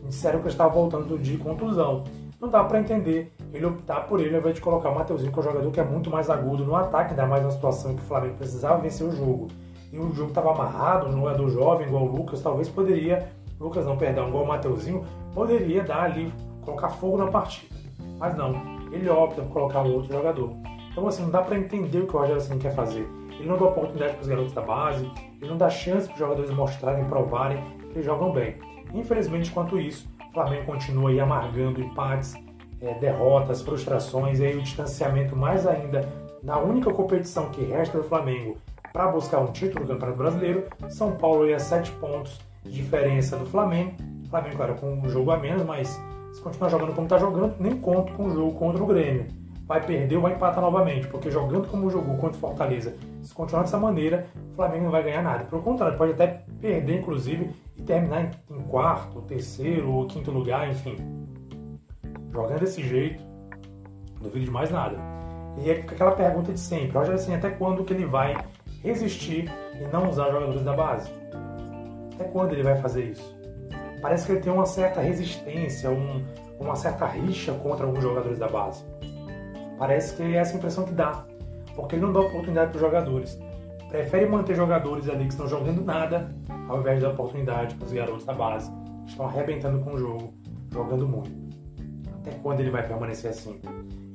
disseram 0.09 0.39
que 0.39 0.47
ele 0.47 0.53
estava 0.53 0.71
voltando 0.71 1.19
de 1.19 1.37
contusão. 1.39 2.05
Não 2.41 2.49
dá 2.49 2.63
para 2.63 2.79
entender 2.79 3.33
ele 3.53 3.65
optar 3.65 4.07
por 4.07 4.21
ele 4.21 4.35
ao 4.35 4.41
invés 4.41 4.57
de 4.57 4.61
colocar 4.61 4.91
o 4.91 4.95
Mateuzinho, 4.95 5.33
que 5.33 5.39
é 5.39 5.41
um 5.41 5.45
jogador 5.45 5.71
que 5.71 5.81
é 5.81 5.85
muito 5.85 6.11
mais 6.11 6.29
agudo 6.29 6.65
no 6.65 6.75
ataque, 6.75 7.11
ainda 7.11 7.27
mais 7.27 7.43
na 7.43 7.51
situação 7.51 7.95
que 7.95 8.03
o 8.03 8.05
Flamengo 8.05 8.35
precisava 8.35 8.81
vencer 8.81 9.07
o 9.07 9.13
jogo. 9.13 9.49
E 9.93 9.99
o 9.99 10.13
jogo 10.13 10.31
estava 10.31 10.51
amarrado, 10.51 11.07
um 11.07 11.13
jogador 11.13 11.49
jovem 11.49 11.87
igual 11.87 12.05
o 12.05 12.17
Lucas, 12.17 12.43
talvez 12.43 12.69
poderia, 12.69 13.31
Lucas 13.61 13.87
não, 13.87 13.97
perdão, 13.97 14.29
igual 14.29 14.45
o 14.45 14.49
Mateuzinho, 14.49 15.05
poderia 15.33 15.85
dar 15.85 16.03
ali, 16.03 16.33
colocar 16.63 16.89
fogo 16.89 17.17
na 17.17 17.29
partida. 17.29 17.75
Mas 18.19 18.37
não, 18.37 18.55
ele 18.93 19.09
opta 19.09 19.43
por 19.43 19.53
colocar 19.53 19.83
um 19.83 19.95
outro 19.95 20.13
jogador. 20.13 20.51
Então 20.91 21.07
assim, 21.07 21.23
não 21.23 21.31
dá 21.31 21.43
para 21.43 21.57
entender 21.57 22.01
o 22.01 22.07
que 22.07 22.17
o 22.17 22.19
Rogério 22.19 22.43
assim 22.43 22.59
quer 22.59 22.75
fazer. 22.75 23.09
Ele 23.39 23.49
não 23.49 23.57
dá 23.57 23.67
oportunidade 23.67 24.15
para 24.15 24.23
os 24.23 24.29
garotos 24.29 24.53
da 24.53 24.61
base, 24.61 25.11
ele 25.41 25.51
não 25.51 25.57
dá 25.57 25.71
chance 25.71 26.07
para 26.07 26.15
os 26.15 26.19
jogadores 26.19 26.51
mostrarem, 26.51 27.05
provarem 27.05 27.63
que 27.79 27.95
eles 27.95 28.05
jogam 28.05 28.33
bem. 28.33 28.57
Infelizmente, 28.95 29.51
quanto 29.51 29.79
isso, 29.79 30.09
o 30.31 30.33
Flamengo 30.33 30.67
continua 30.67 31.11
aí 31.11 31.19
amargando 31.19 31.81
empates, 31.81 32.35
é, 32.81 32.95
derrotas, 32.95 33.61
frustrações 33.61 34.39
e 34.39 34.47
aí 34.47 34.57
o 34.57 34.63
distanciamento 34.63 35.35
mais 35.35 35.67
ainda 35.67 36.09
na 36.43 36.59
única 36.59 36.93
competição 36.93 37.51
que 37.51 37.65
resta 37.65 37.99
do 37.99 38.05
Flamengo 38.05 38.57
para 38.93 39.09
buscar 39.09 39.41
um 39.41 39.51
título 39.51 39.85
do 39.85 39.95
Campeonato 39.95 40.19
Brasileiro. 40.19 40.65
São 40.89 41.17
Paulo 41.17 41.49
ia 41.49 41.59
sete 41.59 41.91
pontos 41.93 42.39
de 42.63 42.71
diferença 42.71 43.37
do 43.37 43.45
Flamengo. 43.47 43.97
O 44.25 44.29
Flamengo, 44.29 44.57
claro, 44.57 44.75
com 44.77 44.95
um 44.95 45.09
jogo 45.09 45.33
a 45.33 45.37
menos, 45.37 45.65
mas 45.65 46.01
Se 46.33 46.41
continuar 46.41 46.69
jogando 46.69 46.95
como 46.95 47.07
está 47.07 47.17
jogando, 47.17 47.55
nem 47.61 47.77
conto 47.79 48.13
com 48.15 48.27
o 48.27 48.31
jogo 48.31 48.59
contra 48.59 48.83
o 48.83 48.87
Grêmio. 48.87 49.27
Vai 49.67 49.85
perder 49.85 50.17
ou 50.17 50.23
vai 50.23 50.35
empatar 50.35 50.61
novamente, 50.61 51.07
porque 51.07 51.31
jogando 51.31 51.69
como 51.69 51.89
jogou 51.89 52.17
contra 52.17 52.37
o 52.37 52.41
Fortaleza, 52.41 52.95
se 53.23 53.33
continuar 53.33 53.63
dessa 53.63 53.79
maneira, 53.79 54.27
o 54.53 54.55
Flamengo 54.55 54.85
não 54.85 54.91
vai 54.91 55.03
ganhar 55.03 55.23
nada. 55.23 55.45
Pelo 55.45 55.63
contrário, 55.63 55.97
pode 55.97 56.13
até 56.13 56.45
perder, 56.61 56.99
inclusive, 56.99 57.51
e 57.75 57.83
terminar 57.83 58.31
em 58.51 58.63
quarto, 58.65 59.23
terceiro 59.23 59.91
ou 59.91 60.07
quinto 60.07 60.31
lugar, 60.31 60.69
enfim. 60.69 60.97
Jogando 62.31 62.61
desse 62.61 62.83
jeito, 62.83 63.25
não 64.17 64.25
duvido 64.25 64.45
de 64.45 64.51
mais 64.51 64.71
nada. 64.71 64.99
E 65.57 65.71
é 65.71 65.73
aquela 65.73 66.13
pergunta 66.13 66.53
de 66.53 66.61
sempre, 66.61 66.99
Roger, 66.99 67.15
assim, 67.15 67.35
até 67.35 67.49
quando 67.49 67.85
que 67.85 67.93
ele 67.93 68.05
vai 68.05 68.37
resistir 68.83 69.51
e 69.81 69.85
não 69.93 70.11
usar 70.11 70.31
jogadores 70.31 70.63
da 70.63 70.75
base? 70.75 71.11
Até 72.15 72.25
quando 72.25 72.53
ele 72.53 72.63
vai 72.63 72.77
fazer 72.77 73.05
isso? 73.05 73.35
Parece 74.03 74.27
que 74.27 74.33
ele 74.33 74.41
tem 74.41 74.53
uma 74.53 74.67
certa 74.67 75.01
resistência, 75.01 75.91
um, 75.91 76.23
uma 76.61 76.77
certa 76.77 77.07
rixa 77.07 77.53
contra 77.55 77.87
alguns 77.87 78.03
jogadores 78.03 78.39
da 78.39 78.49
base. 78.49 78.85
Parece 79.79 80.17
que 80.17 80.23
é 80.23 80.37
essa 80.37 80.57
impressão 80.57 80.85
que 80.85 80.93
dá, 80.93 81.25
porque 81.75 81.97
ele 81.97 82.03
não 82.03 82.13
dá 82.13 82.21
oportunidade 82.21 82.71
para 82.71 82.77
os 82.77 82.83
jogadores. 82.83 83.39
Prefere 83.89 84.27
manter 84.27 84.57
jogadores 84.57 85.09
ali 85.09 85.25
que 85.25 85.31
estão 85.31 85.47
jogando 85.47 85.85
nada, 85.85 86.29
ao 86.69 86.81
invés 86.81 87.01
dar 87.01 87.11
oportunidade 87.11 87.75
para 87.75 87.87
os 87.87 87.93
garotos 87.93 88.25
da 88.25 88.33
base, 88.33 88.71
que 89.05 89.11
estão 89.11 89.27
arrebentando 89.27 89.81
com 89.81 89.95
o 89.95 89.99
jogo, 89.99 90.35
jogando 90.73 91.07
muito. 91.07 91.31
Até 92.21 92.33
quando 92.43 92.61
ele 92.61 92.71
vai 92.71 92.87
permanecer 92.87 93.31
assim? 93.31 93.61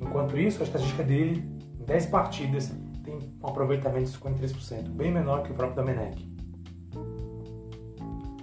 Enquanto 0.02 0.38
isso, 0.38 0.62
a 0.62 0.66
estatística 0.66 1.04
dele, 1.04 1.48
em 1.80 1.84
10 1.84 2.08
partidas, 2.08 2.74
tem 3.04 3.16
um 3.16 3.48
aproveitamento 3.48 4.10
de 4.10 4.18
53%, 4.18 4.90
bem 4.90 5.12
menor 5.12 5.44
que 5.44 5.52
o 5.52 5.56
próprio 5.56 5.76
Domenech. 5.76 6.30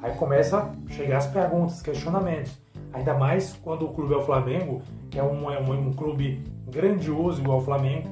Aí 0.02 0.12
começa 0.16 0.58
a 0.58 0.92
chegar 0.92 1.18
as 1.18 1.26
perguntas, 1.26 1.82
questionamentos. 1.82 2.56
Ainda 2.92 3.14
mais 3.14 3.58
quando 3.62 3.86
o 3.86 3.92
clube 3.92 4.14
é 4.14 4.16
o 4.16 4.22
Flamengo, 4.22 4.80
que 5.10 5.18
é 5.18 5.22
um, 5.22 5.50
é 5.50 5.60
um, 5.60 5.88
um 5.88 5.92
clube 5.92 6.44
grandioso 6.66 7.40
igual 7.40 7.58
o 7.58 7.62
Flamengo. 7.62 8.08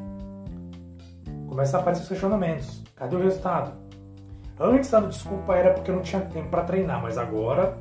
Começa 1.48 1.76
a 1.76 1.80
aparecer 1.80 2.02
os 2.02 2.08
questionamentos. 2.08 2.82
Cadê 2.96 3.16
o 3.16 3.20
resultado? 3.20 3.72
Antes 4.58 4.94
a 4.94 5.00
desculpa 5.00 5.56
era 5.56 5.72
porque 5.72 5.90
não 5.90 6.00
tinha 6.00 6.22
tempo 6.22 6.48
para 6.48 6.62
treinar, 6.62 7.02
mas 7.02 7.18
agora 7.18 7.76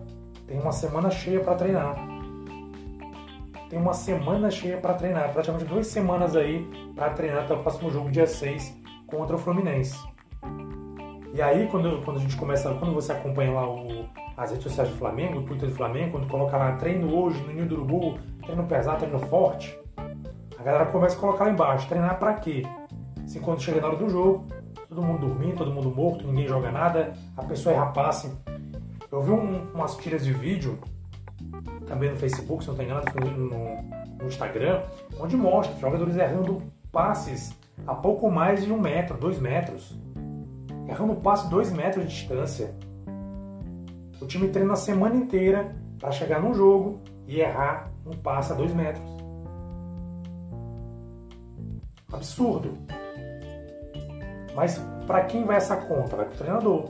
tem 0.47 0.59
uma 0.59 0.71
semana 0.71 1.11
cheia 1.11 1.39
para 1.39 1.55
treinar. 1.55 1.95
Tem 3.69 3.79
uma 3.79 3.93
semana 3.93 4.51
cheia 4.51 4.77
para 4.77 4.93
treinar, 4.93 5.31
praticamente 5.33 5.65
duas 5.65 5.87
semanas 5.87 6.35
aí 6.35 6.67
para 6.95 7.09
treinar 7.11 7.43
até 7.43 7.53
o 7.53 7.59
próximo 7.59 7.89
jogo, 7.89 8.11
dia 8.11 8.27
6, 8.27 8.75
contra 9.07 9.35
o 9.35 9.39
Fluminense. 9.39 9.97
E 11.33 11.41
aí, 11.41 11.67
quando, 11.67 12.03
quando 12.03 12.17
a 12.17 12.19
gente 12.19 12.35
começa, 12.37 12.71
quando 12.75 12.93
você 12.93 13.11
acompanha 13.11 13.51
lá 13.51 13.67
o, 13.67 14.05
as 14.37 14.51
redes 14.51 14.63
sociais 14.63 14.89
do 14.89 14.95
Flamengo, 14.97 15.39
o 15.39 15.43
Twitter 15.43 15.69
do 15.69 15.75
Flamengo, 15.75 16.11
quando 16.11 16.27
coloca 16.27 16.55
lá 16.55 16.73
treino 16.73 17.15
hoje 17.15 17.41
no 17.41 17.51
Ninho 17.51 17.67
do 17.67 17.75
Urubu, 17.75 18.19
treino 18.43 18.63
pesado, 18.65 18.99
treino 18.99 19.19
forte, 19.19 19.75
a 20.63 20.65
galera 20.65 20.85
começa 20.85 21.17
a 21.17 21.19
colocar 21.19 21.43
lá 21.43 21.51
embaixo, 21.51 21.89
treinar 21.89 22.17
para 22.17 22.35
quê? 22.35 22.63
Se 23.27 23.37
quando 23.41 23.61
chega 23.61 23.81
na 23.81 23.87
hora 23.87 23.97
do 23.97 24.09
jogo, 24.09 24.47
todo 24.87 25.01
mundo 25.01 25.27
dormindo, 25.27 25.57
todo 25.57 25.73
mundo 25.73 25.93
morto, 25.93 26.25
ninguém 26.25 26.47
joga 26.47 26.71
nada, 26.71 27.11
a 27.35 27.43
pessoa 27.43 27.75
erra 27.75 27.87
passe. 27.87 28.31
Eu 29.11 29.21
vi 29.21 29.31
um, 29.31 29.67
umas 29.73 29.97
tiras 29.97 30.23
de 30.23 30.31
vídeo, 30.31 30.79
também 31.85 32.11
no 32.11 32.15
Facebook, 32.15 32.63
se 32.63 32.69
não 32.69 32.75
estou 32.75 32.85
enganado, 32.85 33.37
no, 33.37 33.81
no 34.19 34.25
Instagram, 34.25 34.83
onde 35.19 35.35
mostra 35.35 35.77
jogadores 35.77 36.15
errando 36.15 36.63
passes 36.93 37.53
a 37.85 37.93
pouco 37.93 38.31
mais 38.31 38.63
de 38.63 38.71
um 38.71 38.79
metro, 38.79 39.17
dois 39.17 39.37
metros 39.39 40.01
errando 40.87 41.15
passe 41.15 41.49
2 41.49 41.73
metros 41.73 42.05
de 42.07 42.15
distância. 42.15 42.73
O 44.21 44.25
time 44.25 44.47
treina 44.47 44.73
a 44.73 44.77
semana 44.77 45.15
inteira 45.15 45.75
para 45.99 46.11
chegar 46.11 46.41
num 46.41 46.53
jogo 46.53 47.01
e 47.27 47.41
errar 47.41 47.91
um 48.05 48.11
passe 48.11 48.53
a 48.53 48.55
2 48.55 48.73
metros. 48.73 49.22
Absurdo. 52.13 52.77
Mas 54.55 54.79
para 55.07 55.25
quem 55.25 55.43
vai 55.43 55.57
essa 55.57 55.75
conta? 55.75 56.15
Vai 56.15 56.25
para 56.25 56.35
o 56.35 56.37
treinador. 56.37 56.89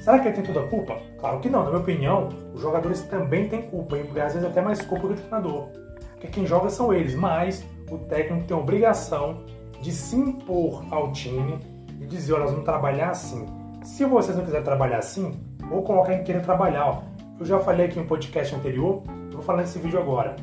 Será 0.00 0.20
que 0.20 0.28
ele 0.28 0.36
tem 0.36 0.44
toda 0.44 0.64
a 0.64 0.68
culpa? 0.68 0.96
Claro 1.18 1.40
que 1.40 1.50
não. 1.50 1.64
Na 1.64 1.70
minha 1.70 1.82
opinião, 1.82 2.28
os 2.54 2.62
jogadores 2.62 3.02
também 3.02 3.48
têm 3.48 3.62
culpa, 3.62 3.98
e 3.98 4.20
às 4.20 4.32
vezes 4.32 4.48
até 4.48 4.62
mais 4.62 4.80
culpa 4.80 5.08
do 5.08 5.14
treinador. 5.14 5.68
Porque 6.12 6.28
quem 6.28 6.46
joga 6.46 6.70
são 6.70 6.92
eles, 6.92 7.14
mas 7.14 7.64
o 7.90 7.98
técnico 7.98 8.46
tem 8.46 8.56
a 8.56 8.60
obrigação 8.60 9.44
de 9.82 9.92
se 9.92 10.16
impor 10.16 10.84
ao 10.90 11.12
time 11.12 11.58
e 12.00 12.06
dizer, 12.06 12.32
olha, 12.32 12.44
nós 12.44 12.52
vamos 12.52 12.64
trabalhar 12.64 13.10
assim. 13.10 13.46
Se 13.82 14.04
vocês 14.04 14.36
não 14.36 14.44
quiserem 14.44 14.64
trabalhar 14.64 14.98
assim, 14.98 15.38
vou 15.68 15.82
colocar 15.82 16.14
em 16.14 16.24
querer 16.24 16.42
trabalhar. 16.42 17.02
Eu 17.38 17.44
já 17.46 17.58
falei 17.58 17.86
aqui 17.86 17.98
no 17.98 18.06
podcast 18.06 18.54
anterior, 18.54 19.02
vou 19.32 19.42
falar 19.42 19.60
nesse 19.60 19.78
vídeo 19.78 20.00
agora. 20.00 20.34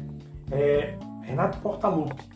É, 0.52 0.96
Renato 1.24 1.58
Portaluppi. 1.60 2.35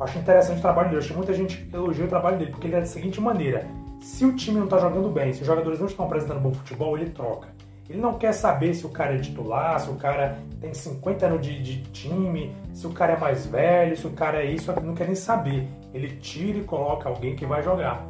Acho 0.00 0.18
interessante 0.18 0.58
o 0.58 0.62
trabalho 0.62 0.88
dele. 0.88 1.00
Acho 1.00 1.08
que 1.08 1.16
muita 1.16 1.34
gente 1.34 1.68
elogia 1.72 2.04
o 2.04 2.08
trabalho 2.08 2.38
dele, 2.38 2.50
porque 2.50 2.66
ele 2.66 2.76
é 2.76 2.80
da 2.80 2.86
seguinte 2.86 3.20
maneira: 3.20 3.66
se 4.00 4.24
o 4.24 4.34
time 4.34 4.58
não 4.58 4.64
está 4.64 4.78
jogando 4.78 5.08
bem, 5.10 5.32
se 5.32 5.40
os 5.40 5.46
jogadores 5.46 5.80
não 5.80 5.86
estão 5.86 6.06
apresentando 6.06 6.40
bom 6.40 6.52
futebol, 6.52 6.96
ele 6.96 7.10
troca. 7.10 7.48
Ele 7.88 8.00
não 8.00 8.18
quer 8.18 8.32
saber 8.32 8.74
se 8.74 8.84
o 8.84 8.90
cara 8.90 9.14
é 9.14 9.18
titular, 9.18 9.80
se 9.80 9.88
o 9.88 9.94
cara 9.94 10.38
tem 10.60 10.74
50 10.74 11.26
anos 11.26 11.40
de, 11.40 11.62
de 11.62 11.82
time, 11.90 12.54
se 12.74 12.86
o 12.86 12.90
cara 12.90 13.14
é 13.14 13.16
mais 13.16 13.46
velho, 13.46 13.96
se 13.96 14.06
o 14.06 14.10
cara 14.10 14.42
é 14.42 14.44
isso, 14.44 14.70
ele 14.70 14.86
não 14.86 14.94
quer 14.94 15.06
nem 15.06 15.14
saber. 15.14 15.66
Ele 15.94 16.08
tira 16.16 16.58
e 16.58 16.64
coloca 16.64 17.08
alguém 17.08 17.34
que 17.34 17.46
vai 17.46 17.62
jogar. 17.62 18.04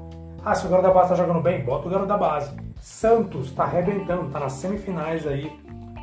Ah, 0.44 0.54
se 0.54 0.66
o 0.66 0.68
garoto 0.68 0.88
da 0.88 0.94
base 0.94 1.10
tá 1.10 1.14
jogando 1.14 1.40
bem, 1.40 1.64
bota 1.64 1.86
o 1.86 1.90
garoto 1.90 2.08
da 2.08 2.16
base. 2.16 2.56
Santos 2.80 3.52
tá 3.52 3.64
arrebentando, 3.64 4.30
tá 4.30 4.40
nas 4.40 4.52
semifinais 4.54 5.26
aí 5.26 5.50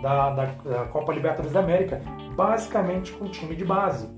da, 0.02 0.30
da, 0.30 0.46
da 0.46 0.86
Copa 0.86 1.14
Libertadores 1.14 1.52
da 1.52 1.60
América, 1.60 2.02
basicamente 2.36 3.12
com 3.12 3.26
time 3.26 3.56
de 3.56 3.66
base. 3.66 4.10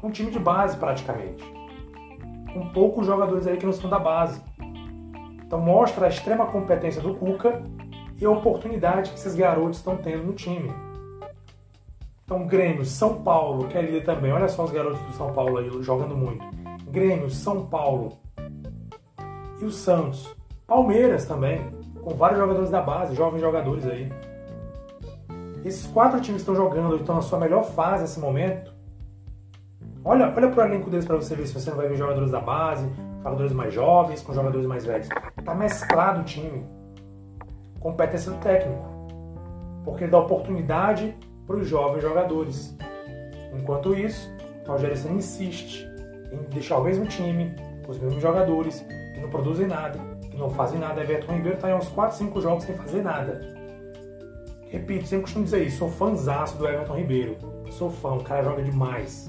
Com 0.00 0.10
time 0.10 0.30
de 0.30 0.38
base, 0.38 0.76
praticamente. 0.76 1.44
Com 2.52 2.68
poucos 2.70 3.06
jogadores 3.06 3.46
aí 3.46 3.56
que 3.56 3.66
não 3.66 3.72
são 3.72 3.90
da 3.90 3.98
base. 3.98 4.42
Então 5.44 5.60
mostra 5.60 6.06
a 6.06 6.08
extrema 6.08 6.46
competência 6.46 7.02
do 7.02 7.14
Cuca 7.14 7.62
e 8.20 8.24
a 8.24 8.30
oportunidade 8.30 9.10
que 9.10 9.16
esses 9.16 9.34
garotos 9.34 9.78
estão 9.78 9.96
tendo 9.96 10.24
no 10.24 10.32
time. 10.32 10.72
Então, 12.24 12.46
Grêmio, 12.46 12.84
São 12.84 13.22
Paulo, 13.22 13.66
que 13.66 13.76
é 13.76 13.82
líder 13.82 14.04
também. 14.04 14.32
Olha 14.32 14.48
só 14.48 14.64
os 14.64 14.70
garotos 14.70 15.00
do 15.00 15.12
São 15.12 15.32
Paulo 15.32 15.58
aí 15.58 15.68
jogando 15.82 16.16
muito. 16.16 16.44
Grêmio, 16.88 17.28
São 17.28 17.66
Paulo, 17.66 18.18
e 19.60 19.64
o 19.64 19.70
Santos. 19.70 20.34
Palmeiras 20.66 21.24
também, 21.24 21.60
com 22.02 22.14
vários 22.14 22.38
jogadores 22.38 22.70
da 22.70 22.80
base, 22.80 23.14
jovens 23.14 23.40
jogadores 23.40 23.86
aí. 23.86 24.10
Esses 25.64 25.86
quatro 25.88 26.20
times 26.20 26.42
estão 26.42 26.54
jogando, 26.54 26.96
estão 26.96 27.16
na 27.16 27.22
sua 27.22 27.38
melhor 27.38 27.64
fase 27.64 28.02
nesse 28.02 28.20
momento. 28.20 28.72
Olha, 30.02 30.32
olha 30.34 30.48
pro 30.48 30.62
elenco 30.62 30.88
deles 30.88 31.04
para 31.04 31.16
você 31.16 31.34
ver 31.34 31.46
se 31.46 31.52
você 31.52 31.68
não 31.68 31.76
vai 31.76 31.88
ver 31.88 31.96
jogadores 31.96 32.30
da 32.30 32.40
base, 32.40 32.88
jogadores 33.22 33.52
mais 33.52 33.74
jovens 33.74 34.22
com 34.22 34.32
jogadores 34.32 34.66
mais 34.66 34.86
velhos. 34.86 35.08
Tá 35.44 35.54
mesclado 35.54 36.22
o 36.22 36.24
time. 36.24 36.66
Competência 37.78 38.32
do 38.32 38.38
técnico. 38.38 38.88
Porque 39.84 40.04
ele 40.04 40.10
dá 40.10 40.18
oportunidade 40.18 41.14
para 41.46 41.56
os 41.56 41.68
jovens 41.68 42.00
jogadores. 42.00 42.76
Enquanto 43.52 43.94
isso, 43.94 44.30
o 44.66 44.70
Rogério 44.70 44.96
insiste 45.10 45.86
em 46.32 46.38
deixar 46.50 46.78
o 46.78 46.84
mesmo 46.84 47.04
time, 47.06 47.54
os 47.86 47.98
mesmos 47.98 48.22
jogadores, 48.22 48.80
que 49.14 49.20
não 49.20 49.28
produzem 49.28 49.66
nada, 49.66 49.98
que 50.30 50.36
não 50.36 50.48
fazem 50.48 50.78
nada. 50.78 51.02
Everton 51.02 51.32
Ribeiro 51.32 51.56
está 51.56 51.70
em 51.70 51.74
uns 51.74 51.88
4, 51.88 52.16
5 52.16 52.40
jogos 52.40 52.64
sem 52.64 52.74
fazer 52.74 53.02
nada. 53.02 53.40
Repito, 54.68 55.06
sempre 55.06 55.24
costumo 55.24 55.44
dizer 55.44 55.64
isso, 55.64 55.78
sou 55.78 55.90
fãzaço 55.90 56.56
do 56.56 56.66
Everton 56.66 56.94
Ribeiro. 56.94 57.36
Sou 57.70 57.90
fã, 57.90 58.14
o 58.14 58.22
cara 58.22 58.44
joga 58.44 58.62
demais. 58.62 59.28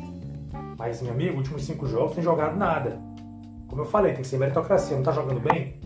Mas, 0.78 1.02
meu 1.02 1.12
amigo, 1.12 1.38
últimos 1.38 1.64
5 1.64 1.86
jogos 1.88 2.14
tem 2.14 2.24
jogado 2.24 2.58
nada. 2.58 3.00
Como 3.68 3.82
eu 3.82 3.86
falei, 3.86 4.14
tem 4.14 4.22
que 4.22 4.28
ser 4.28 4.38
meritocracia, 4.38 4.96
não 4.96 5.04
tá 5.04 5.12
jogando 5.12 5.40
bem? 5.40 5.80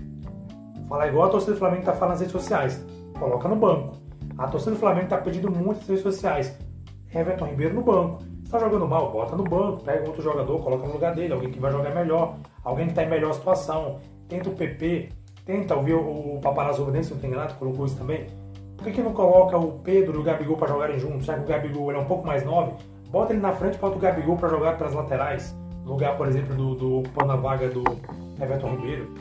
Falar 0.88 1.08
igual 1.08 1.28
a 1.28 1.30
torcida 1.30 1.54
do 1.54 1.60
Flamengo 1.60 1.84
tá 1.84 1.94
falando 1.94 2.12
nas 2.12 2.20
redes 2.20 2.32
sociais. 2.32 2.86
Coloca 3.20 3.48
no 3.48 3.56
banco. 3.56 3.98
A 4.38 4.48
torcida 4.48 4.72
do 4.72 4.78
Flamengo 4.78 5.08
tá 5.08 5.18
pedindo 5.18 5.52
muito 5.52 5.80
nas 5.80 5.88
redes 5.88 6.04
sociais. 6.04 6.58
Everton 7.14 7.46
Ribeiro 7.46 7.76
no 7.76 7.82
banco. 7.82 8.24
Se 8.44 8.52
tá 8.52 8.60
jogando 8.60 8.88
mal, 8.88 9.12
bota 9.12 9.36
no 9.36 9.44
banco, 9.44 9.84
pega 9.84 10.06
outro 10.06 10.22
jogador, 10.22 10.62
coloca 10.62 10.86
no 10.88 10.94
lugar 10.94 11.16
dele, 11.16 11.34
alguém 11.34 11.50
que 11.50 11.60
vai 11.60 11.72
jogar 11.72 11.94
melhor 11.94 12.36
alguém 12.66 12.88
que 12.88 12.92
está 12.94 13.04
em 13.04 13.10
melhor 13.10 13.34
situação, 13.34 14.00
tenta 14.28 14.50
o 14.50 14.54
PP, 14.54 15.10
tenta 15.46 15.76
ouvir 15.76 15.94
o, 15.94 16.40
Paparazzo 16.42 16.84
Rudense, 16.84 17.14
não 17.14 17.20
tem 17.20 17.30
enganado, 17.30 17.54
colocou 17.54 17.86
isso 17.86 17.96
também. 17.96 18.26
Por 18.76 18.84
que, 18.84 18.92
que 18.92 19.02
não 19.02 19.14
coloca 19.14 19.56
o 19.56 19.80
Pedro 19.80 20.18
e 20.18 20.20
o 20.20 20.24
Gabigol 20.24 20.58
para 20.58 20.68
jogarem 20.68 21.00
juntos? 21.00 21.26
Já 21.26 21.36
que 21.36 21.42
o 21.42 21.46
Gabigol 21.46 21.92
é 21.92 21.98
um 21.98 22.06
pouco 22.06 22.26
mais 22.26 22.44
nove, 22.44 22.74
bota 23.10 23.34
ele 23.34 23.42
na 23.42 23.52
frente 23.54 23.78
bota 23.78 23.96
o 23.96 24.00
Gabigol 24.00 24.38
para 24.38 24.50
jogar 24.50 24.78
pelas 24.78 24.94
laterais, 24.94 25.56
lugar, 25.86 26.18
por 26.18 26.28
exemplo, 26.28 26.56
do, 26.56 26.76
do 26.76 27.00
ocupando 27.00 27.32
a 27.32 27.36
vaga 27.36 27.70
do 27.70 27.84
Everton 28.42 28.72
Ribeiro. 28.76 29.14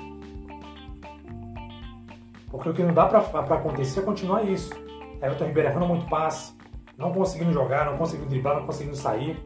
Porque 2.50 2.68
o 2.68 2.74
que 2.74 2.82
não 2.82 2.94
dá 2.94 3.06
para 3.06 3.18
acontecer 3.56 4.00
é 4.00 4.02
continuar 4.02 4.44
isso. 4.44 4.72
Everton 5.20 5.46
Ribeiro 5.46 5.68
errando 5.68 5.86
muito 5.86 6.06
passe, 6.06 6.54
não 6.96 7.12
conseguindo 7.12 7.52
jogar, 7.52 7.86
não 7.86 7.96
conseguindo 7.96 8.28
driblar, 8.28 8.56
não 8.56 8.66
conseguindo 8.66 8.96
sair. 8.96 9.36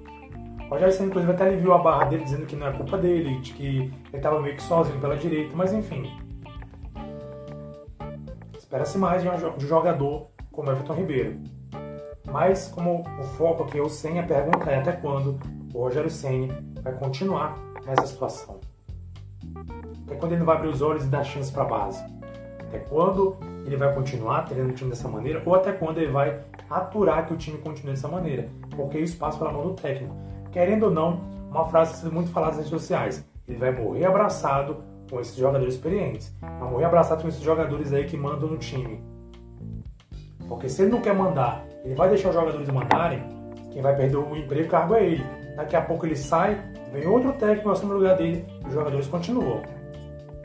O 0.67 0.71
Rogério 0.71 0.93
Senna, 0.93 1.09
inclusive, 1.09 1.33
até 1.33 1.47
aliviou 1.47 1.75
a 1.75 1.79
barra 1.79 2.05
dele, 2.05 2.25
dizendo 2.25 2.45
que 2.45 2.55
não 2.55 2.67
é 2.67 2.73
culpa 2.73 2.99
dele, 2.99 3.41
de 3.41 3.55
que 3.55 3.79
ele 3.79 3.95
estava 4.13 4.41
meio 4.41 4.55
que 4.55 4.63
sozinho 4.63 5.01
pela 5.01 5.17
direita, 5.17 5.57
mas 5.57 5.73
enfim. 5.73 6.11
Espera-se 8.59 8.99
mais 8.99 9.23
de 9.23 9.29
um 9.29 9.61
jogador 9.61 10.29
como 10.53 10.71
Everton 10.71 10.93
Ribeiro. 10.93 11.41
Mas 12.31 12.69
como 12.69 13.05
o 13.19 13.23
foco 13.37 13.65
aqui 13.65 13.79
é 13.79 13.83
o 13.83 13.89
Senna, 13.89 14.21
a 14.21 14.27
pergunta 14.27 14.71
é 14.71 14.79
até 14.79 14.93
quando 14.93 15.39
o 15.73 15.79
Rogério 15.79 16.11
Senna 16.11 16.63
vai 16.83 16.93
continuar 16.95 17.59
nessa 17.87 18.07
situação? 18.07 18.61
Até 20.07 20.15
quando 20.17 20.33
ele 20.33 20.41
não 20.41 20.47
vai 20.47 20.57
abrir 20.57 20.69
os 20.69 20.83
olhos 20.83 21.05
e 21.05 21.09
dar 21.09 21.25
chance 21.25 21.51
para 21.51 21.63
a 21.63 21.67
base? 21.67 22.05
Até 22.61 22.79
quando 22.81 23.37
ele 23.65 23.77
vai 23.77 23.95
continuar 23.95 24.43
treinando 24.43 24.73
o 24.73 24.77
time 24.77 24.91
dessa 24.91 25.09
maneira? 25.09 25.43
Ou 25.45 25.55
até 25.55 25.73
quando 25.73 25.99
ele 25.99 26.11
vai 26.11 26.41
aturar 26.69 27.27
que 27.27 27.35
o 27.35 27.37
time 27.37 27.59
continue 27.59 27.93
dessa 27.93 28.09
maneira? 28.09 28.49
Porque 28.77 28.99
isso 28.99 29.17
passa 29.17 29.39
pela 29.39 29.53
mão 29.53 29.69
do 29.69 29.75
técnico. 29.75 30.15
Querendo 30.53 30.85
ou 30.85 30.91
não, 30.91 31.21
uma 31.51 31.67
frase 31.67 32.03
que 32.03 32.15
muito 32.15 32.31
falada 32.31 32.57
nas 32.57 32.65
redes 32.65 32.71
sociais. 32.71 33.25
Ele 33.47 33.59
vai 33.59 33.71
morrer 33.71 34.05
abraçado 34.05 34.77
com 35.11 35.21
esses 35.21 35.35
jogadores 35.35 35.75
experientes. 35.75 36.35
Vai 36.41 36.71
morrer 36.71 36.85
abraçado 36.85 37.23
com 37.23 37.29
esses 37.29 37.41
jogadores 37.41 37.93
aí 37.93 38.05
que 38.05 38.17
mandam 38.17 38.49
no 38.49 38.59
time. 38.59 39.03
Porque 40.49 40.69
se 40.69 40.83
ele 40.83 40.91
não 40.91 41.01
quer 41.01 41.15
mandar, 41.15 41.65
ele 41.85 41.95
vai 41.95 42.09
deixar 42.09 42.31
os 42.31 42.35
jogadores 42.35 42.69
mandarem, 42.69 43.23
quem 43.71 43.83
vai 43.83 43.95
perder 43.95 44.17
o 44.17 44.37
emprego 44.37 44.67
o 44.67 44.71
cargo 44.71 44.95
é 44.95 45.05
ele. 45.05 45.25
Daqui 45.55 45.77
a 45.77 45.83
pouco 45.83 46.07
ele 46.07 46.17
sai, 46.17 46.59
vem 46.93 47.07
outro 47.07 47.33
técnico 47.35 47.71
assume 47.71 47.93
o 47.93 47.97
lugar 47.97 48.17
dele 48.17 48.45
e 48.65 48.67
os 48.67 48.73
jogadores 48.73 49.07
continuam. 49.07 49.63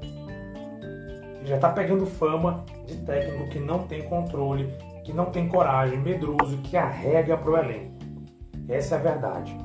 Ele 0.02 1.46
já 1.46 1.56
está 1.56 1.70
pegando 1.70 2.06
fama 2.06 2.64
de 2.86 2.98
técnico 2.98 3.50
que 3.50 3.60
não 3.60 3.80
tem 3.88 4.04
controle, 4.04 4.74
que 5.04 5.14
não 5.14 5.26
tem 5.26 5.48
coragem, 5.48 6.00
medroso, 6.00 6.58
que 6.60 6.78
arrega 6.78 7.38
pro 7.38 7.58
elenco. 7.58 7.94
Essa 8.68 8.96
é 8.96 8.98
a 8.98 9.02
verdade. 9.02 9.58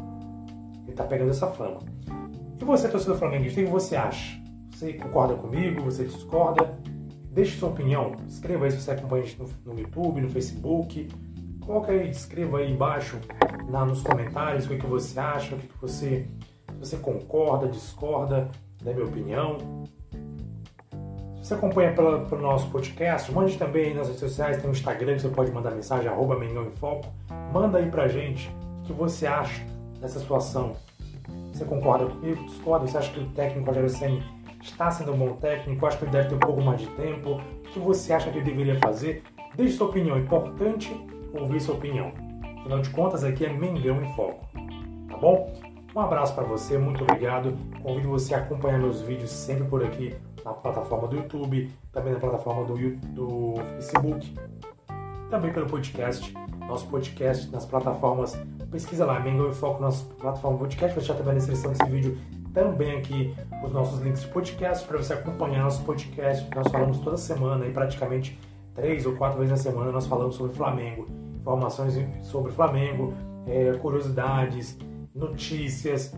Ele 0.82 0.90
está 0.90 1.04
pegando 1.04 1.30
essa 1.30 1.46
fama. 1.46 1.78
E 2.60 2.64
você, 2.64 2.88
torcedor 2.88 3.16
flamenguista, 3.16 3.60
o 3.60 3.64
que 3.64 3.70
você 3.70 3.96
acha? 3.96 4.40
Você 4.70 4.92
concorda 4.94 5.34
comigo? 5.34 5.82
Você 5.82 6.04
discorda? 6.04 6.76
Deixe 7.38 7.56
sua 7.56 7.68
opinião. 7.68 8.16
Escreva 8.26 8.64
aí 8.64 8.70
se 8.72 8.80
você 8.80 8.90
acompanha 8.90 9.22
a 9.22 9.26
gente 9.26 9.38
no, 9.38 9.72
no 9.72 9.78
YouTube, 9.78 10.20
no 10.20 10.28
Facebook. 10.28 11.08
Coloca 11.64 11.92
aí, 11.92 12.10
escreva 12.10 12.58
aí 12.58 12.72
embaixo 12.72 13.20
na, 13.70 13.84
nos 13.84 14.02
comentários 14.02 14.64
o 14.64 14.68
que, 14.70 14.78
que 14.78 14.86
você 14.86 15.20
acha, 15.20 15.54
o 15.54 15.58
que, 15.58 15.68
que 15.68 15.80
você, 15.80 16.26
você 16.80 16.96
concorda, 16.96 17.68
discorda 17.68 18.50
da 18.82 18.92
minha 18.92 19.06
opinião. 19.06 19.56
Se 21.36 21.46
você 21.50 21.54
acompanha 21.54 21.92
pela, 21.92 22.24
pelo 22.24 22.42
nosso 22.42 22.68
podcast, 22.70 23.30
mande 23.30 23.56
também 23.56 23.94
nas 23.94 24.08
redes 24.08 24.18
sociais, 24.18 24.60
tem 24.60 24.68
o 24.68 24.72
Instagram 24.72 25.14
que 25.14 25.22
você 25.22 25.28
pode 25.28 25.52
mandar 25.52 25.70
mensagem, 25.70 26.08
arroba 26.08 26.36
Mengão 26.36 26.66
em 26.66 26.72
Foco. 26.72 27.06
Manda 27.52 27.78
aí 27.78 27.88
pra 27.88 28.08
gente 28.08 28.52
o 28.80 28.82
que 28.82 28.92
você 28.92 29.28
acha 29.28 29.64
dessa 30.00 30.18
situação. 30.18 30.72
Você 31.52 31.64
concorda 31.64 32.06
comigo? 32.06 32.44
Discorda? 32.46 32.88
Você 32.88 32.98
acha 32.98 33.12
que 33.12 33.20
o 33.20 33.28
técnico 33.28 33.68
Rogério 33.68 33.90
Senna 33.90 34.24
está 34.60 34.90
sendo 34.90 35.12
um 35.12 35.18
bom 35.18 35.34
técnico? 35.34 35.86
Acho 35.86 35.98
que 35.98 36.04
ele 36.04 36.12
deve 36.12 36.28
ter 36.28 36.34
um 36.34 36.40
pouco 36.40 36.60
mais 36.62 36.80
de 36.80 36.86
tempo. 36.88 37.32
O 37.34 37.62
que 37.70 37.78
você 37.78 38.12
acha 38.12 38.30
que 38.30 38.38
ele 38.38 38.44
deveria 38.44 38.78
fazer? 38.80 39.22
Deixe 39.54 39.76
sua 39.76 39.88
opinião. 39.88 40.16
É 40.16 40.20
importante 40.20 40.94
ouvir 41.32 41.60
sua 41.60 41.74
opinião. 41.74 42.12
Afinal 42.58 42.80
de 42.80 42.90
contas, 42.90 43.24
aqui 43.24 43.44
é 43.44 43.52
Mengão 43.52 44.02
em 44.02 44.14
Foco. 44.14 44.46
Tá 45.08 45.16
bom? 45.16 45.52
Um 45.94 46.00
abraço 46.00 46.34
para 46.34 46.44
você, 46.44 46.76
muito 46.76 47.02
obrigado. 47.02 47.56
Convido 47.82 48.08
você 48.08 48.34
a 48.34 48.38
acompanhar 48.38 48.78
meus 48.78 49.00
vídeos 49.00 49.30
sempre 49.30 49.64
por 49.64 49.84
aqui 49.84 50.14
na 50.44 50.52
plataforma 50.52 51.08
do 51.08 51.16
YouTube, 51.16 51.70
também 51.90 52.12
na 52.12 52.20
plataforma 52.20 52.64
do, 52.64 52.96
do 53.14 53.54
Facebook, 53.74 54.34
também 55.30 55.52
pelo 55.52 55.66
podcast. 55.66 56.34
Nosso 56.66 56.86
podcast 56.88 57.50
nas 57.50 57.64
plataformas 57.64 58.38
pesquisa 58.70 59.04
lá, 59.04 59.18
Mengão 59.20 59.48
em 59.48 59.54
Foco, 59.54 59.80
nossa 59.80 60.04
plataforma 60.14 60.58
podcast, 60.58 60.94
vou 60.94 61.02
deixar 61.02 61.14
também 61.14 61.32
na 61.32 61.38
descrição 61.38 61.72
desse 61.72 61.90
vídeo 61.90 62.18
também 62.52 62.98
aqui 62.98 63.34
os 63.64 63.72
nossos 63.72 64.00
links 64.00 64.22
de 64.22 64.28
podcast 64.28 64.86
para 64.86 64.98
você 64.98 65.12
acompanhar 65.12 65.64
nosso 65.64 65.82
podcast. 65.84 66.48
Nós 66.54 66.68
falamos 66.68 66.98
toda 67.00 67.16
semana 67.16 67.66
e 67.66 67.72
praticamente 67.72 68.38
três 68.74 69.06
ou 69.06 69.16
quatro 69.16 69.38
vezes 69.38 69.50
na 69.50 69.56
semana 69.56 69.90
nós 69.90 70.06
falamos 70.06 70.36
sobre 70.36 70.54
Flamengo, 70.54 71.06
informações 71.40 71.98
sobre 72.22 72.52
Flamengo, 72.52 73.14
é, 73.46 73.72
curiosidades, 73.78 74.78
notícias, 75.14 76.14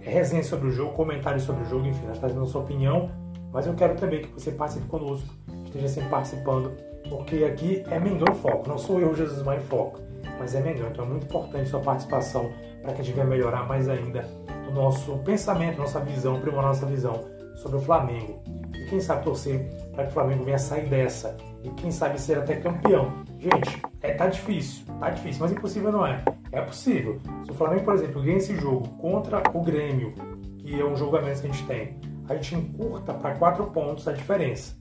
resenha 0.00 0.42
sobre 0.42 0.68
o 0.68 0.70
jogo, 0.70 0.92
comentários 0.94 1.44
sobre 1.44 1.62
o 1.62 1.66
jogo, 1.66 1.86
enfim, 1.86 2.06
nós 2.06 2.18
trazendo 2.18 2.42
a 2.42 2.46
sua 2.46 2.62
opinião, 2.62 3.10
mas 3.52 3.66
eu 3.66 3.74
quero 3.74 3.94
também 3.94 4.22
que 4.22 4.32
você 4.32 4.50
participe 4.50 4.86
conosco, 4.88 5.28
esteja 5.64 5.88
sempre 5.88 6.10
participando, 6.10 6.72
porque 7.08 7.44
aqui 7.44 7.84
é 7.88 8.00
Mengão 8.00 8.34
Foco, 8.34 8.68
não 8.68 8.78
sou 8.78 9.00
eu, 9.00 9.14
Jesus 9.14 9.42
Mais 9.42 9.62
em 9.62 9.66
Foco 9.66 10.00
mas 10.38 10.54
é 10.54 10.60
Mengão. 10.60 10.88
Então 10.90 11.04
é 11.04 11.08
muito 11.08 11.24
importante 11.24 11.68
sua 11.68 11.80
participação 11.80 12.52
para 12.82 12.92
que 12.92 13.00
a 13.00 13.04
gente 13.04 13.14
venha 13.14 13.26
melhorar 13.26 13.66
mais 13.66 13.88
ainda 13.88 14.28
nosso 14.72 15.18
pensamento, 15.18 15.78
nossa 15.78 16.00
visão, 16.00 16.36
aprimorar 16.36 16.68
nossa 16.68 16.86
visão 16.86 17.24
sobre 17.56 17.78
o 17.78 17.80
Flamengo. 17.80 18.42
E 18.74 18.86
quem 18.86 19.00
sabe 19.00 19.24
torcer 19.24 19.68
para 19.92 20.04
que 20.04 20.10
o 20.10 20.12
Flamengo 20.12 20.44
venha 20.44 20.58
sair 20.58 20.88
dessa 20.88 21.36
e 21.62 21.70
quem 21.70 21.90
sabe 21.90 22.20
ser 22.20 22.38
até 22.38 22.56
campeão. 22.56 23.12
Gente, 23.38 23.82
é, 24.00 24.12
tá 24.14 24.26
difícil, 24.26 24.84
tá 24.98 25.10
difícil, 25.10 25.42
mas 25.42 25.52
impossível 25.52 25.92
não 25.92 26.06
é. 26.06 26.22
É 26.50 26.60
possível. 26.60 27.20
Se 27.44 27.50
o 27.50 27.54
Flamengo, 27.54 27.84
por 27.84 27.94
exemplo, 27.94 28.22
ganha 28.22 28.36
esse 28.36 28.56
jogo 28.56 28.88
contra 28.98 29.42
o 29.54 29.62
Grêmio, 29.62 30.14
que 30.58 30.80
é 30.80 30.84
um 30.84 30.96
jogo 30.96 31.16
a 31.16 31.22
menos 31.22 31.40
que 31.40 31.46
a 31.46 31.50
gente 31.50 31.66
tem, 31.66 31.96
a 32.28 32.34
gente 32.34 32.54
encurta 32.54 33.14
para 33.14 33.34
4 33.34 33.64
pontos 33.66 34.06
a 34.06 34.12
diferença. 34.12 34.76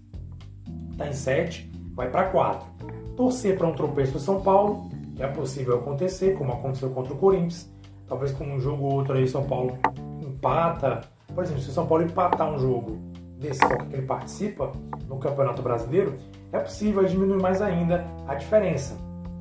Tá 0.97 1.07
em 1.07 1.13
7, 1.13 1.71
vai 1.93 2.09
para 2.09 2.25
4. 2.25 2.67
Torcer 3.15 3.57
para 3.57 3.67
um 3.67 3.73
tropeço 3.73 4.13
do 4.13 4.19
São 4.19 4.41
Paulo 4.41 4.89
é 5.19 5.27
possível 5.27 5.75
acontecer, 5.75 6.35
como 6.37 6.53
aconteceu 6.53 6.89
contra 6.89 7.13
o 7.13 7.17
Corinthians. 7.17 7.70
Talvez 8.11 8.33
com 8.33 8.43
um 8.43 8.59
jogo 8.59 8.83
ou 8.83 8.95
outro 8.95 9.13
aí 9.13 9.25
São 9.25 9.45
Paulo 9.45 9.79
empata. 10.21 10.99
Por 11.33 11.45
exemplo, 11.45 11.61
se 11.61 11.69
o 11.69 11.71
São 11.71 11.87
Paulo 11.87 12.03
empatar 12.03 12.51
um 12.51 12.59
jogo 12.59 12.97
desse 13.39 13.65
que 13.65 13.95
ele 13.95 14.01
participa 14.01 14.73
no 15.07 15.17
Campeonato 15.17 15.61
Brasileiro, 15.61 16.17
é 16.51 16.59
possível 16.59 17.05
diminuir 17.05 17.41
mais 17.41 17.61
ainda 17.61 18.05
a 18.27 18.35
diferença. 18.35 18.97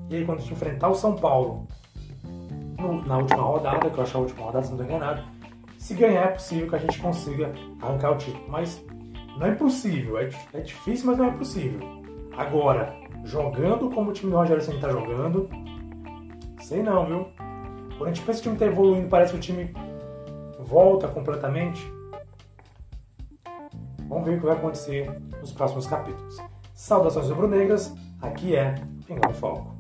E 0.09 0.15
aí 0.15 0.25
quando 0.25 0.39
gente 0.39 0.53
enfrentar 0.53 0.89
o 0.89 0.95
São 0.95 1.17
Paulo 1.17 1.67
no, 2.79 3.05
na 3.05 3.19
última 3.19 3.43
rodada, 3.43 3.91
que 3.91 3.99
eu 3.99 4.05
acho 4.05 4.17
a 4.17 4.21
última 4.21 4.47
rodada, 4.47 4.65
se 4.65 4.73
não 4.73 4.85
enganado, 4.85 5.25
se 5.77 5.93
ganhar 5.95 6.27
é 6.27 6.29
possível 6.29 6.69
que 6.69 6.77
a 6.77 6.79
gente 6.79 7.01
consiga 7.01 7.53
arrancar 7.83 8.13
o 8.13 8.19
título. 8.19 8.45
Mas 8.49 8.81
não 9.37 9.49
é 9.49 9.51
impossível, 9.51 10.17
é, 10.17 10.31
é 10.55 10.61
difícil, 10.61 11.07
mas 11.07 11.19
não 11.19 11.25
é 11.25 11.33
possível. 11.33 11.81
Agora, 12.37 12.95
jogando 13.25 13.91
como 13.91 14.11
o 14.11 14.13
time 14.13 14.31
do 14.31 14.37
Rogério 14.37 14.63
Senna 14.63 14.77
está 14.77 14.91
jogando, 14.91 15.51
sei 16.61 16.85
não, 16.85 17.05
viu? 17.05 17.50
Quando 18.01 18.13
a 18.13 18.15
gente 18.15 18.25
pensa 18.25 18.41
que 18.41 18.49
o 18.49 18.53
time 18.53 18.55
está 18.55 18.65
evoluindo, 18.65 19.09
parece 19.11 19.33
que 19.33 19.39
o 19.39 19.43
time 19.43 19.75
volta 20.59 21.07
completamente. 21.07 21.87
Vamos 24.09 24.25
ver 24.25 24.39
o 24.39 24.41
que 24.41 24.47
vai 24.47 24.57
acontecer 24.57 25.21
nos 25.39 25.53
próximos 25.53 25.87
capítulos. 25.87 26.39
Saudações 26.73 27.29
rubro-negras, 27.29 27.95
aqui 28.23 28.57
é 28.57 28.75
Pingão 29.07 29.35
Falco. 29.35 29.77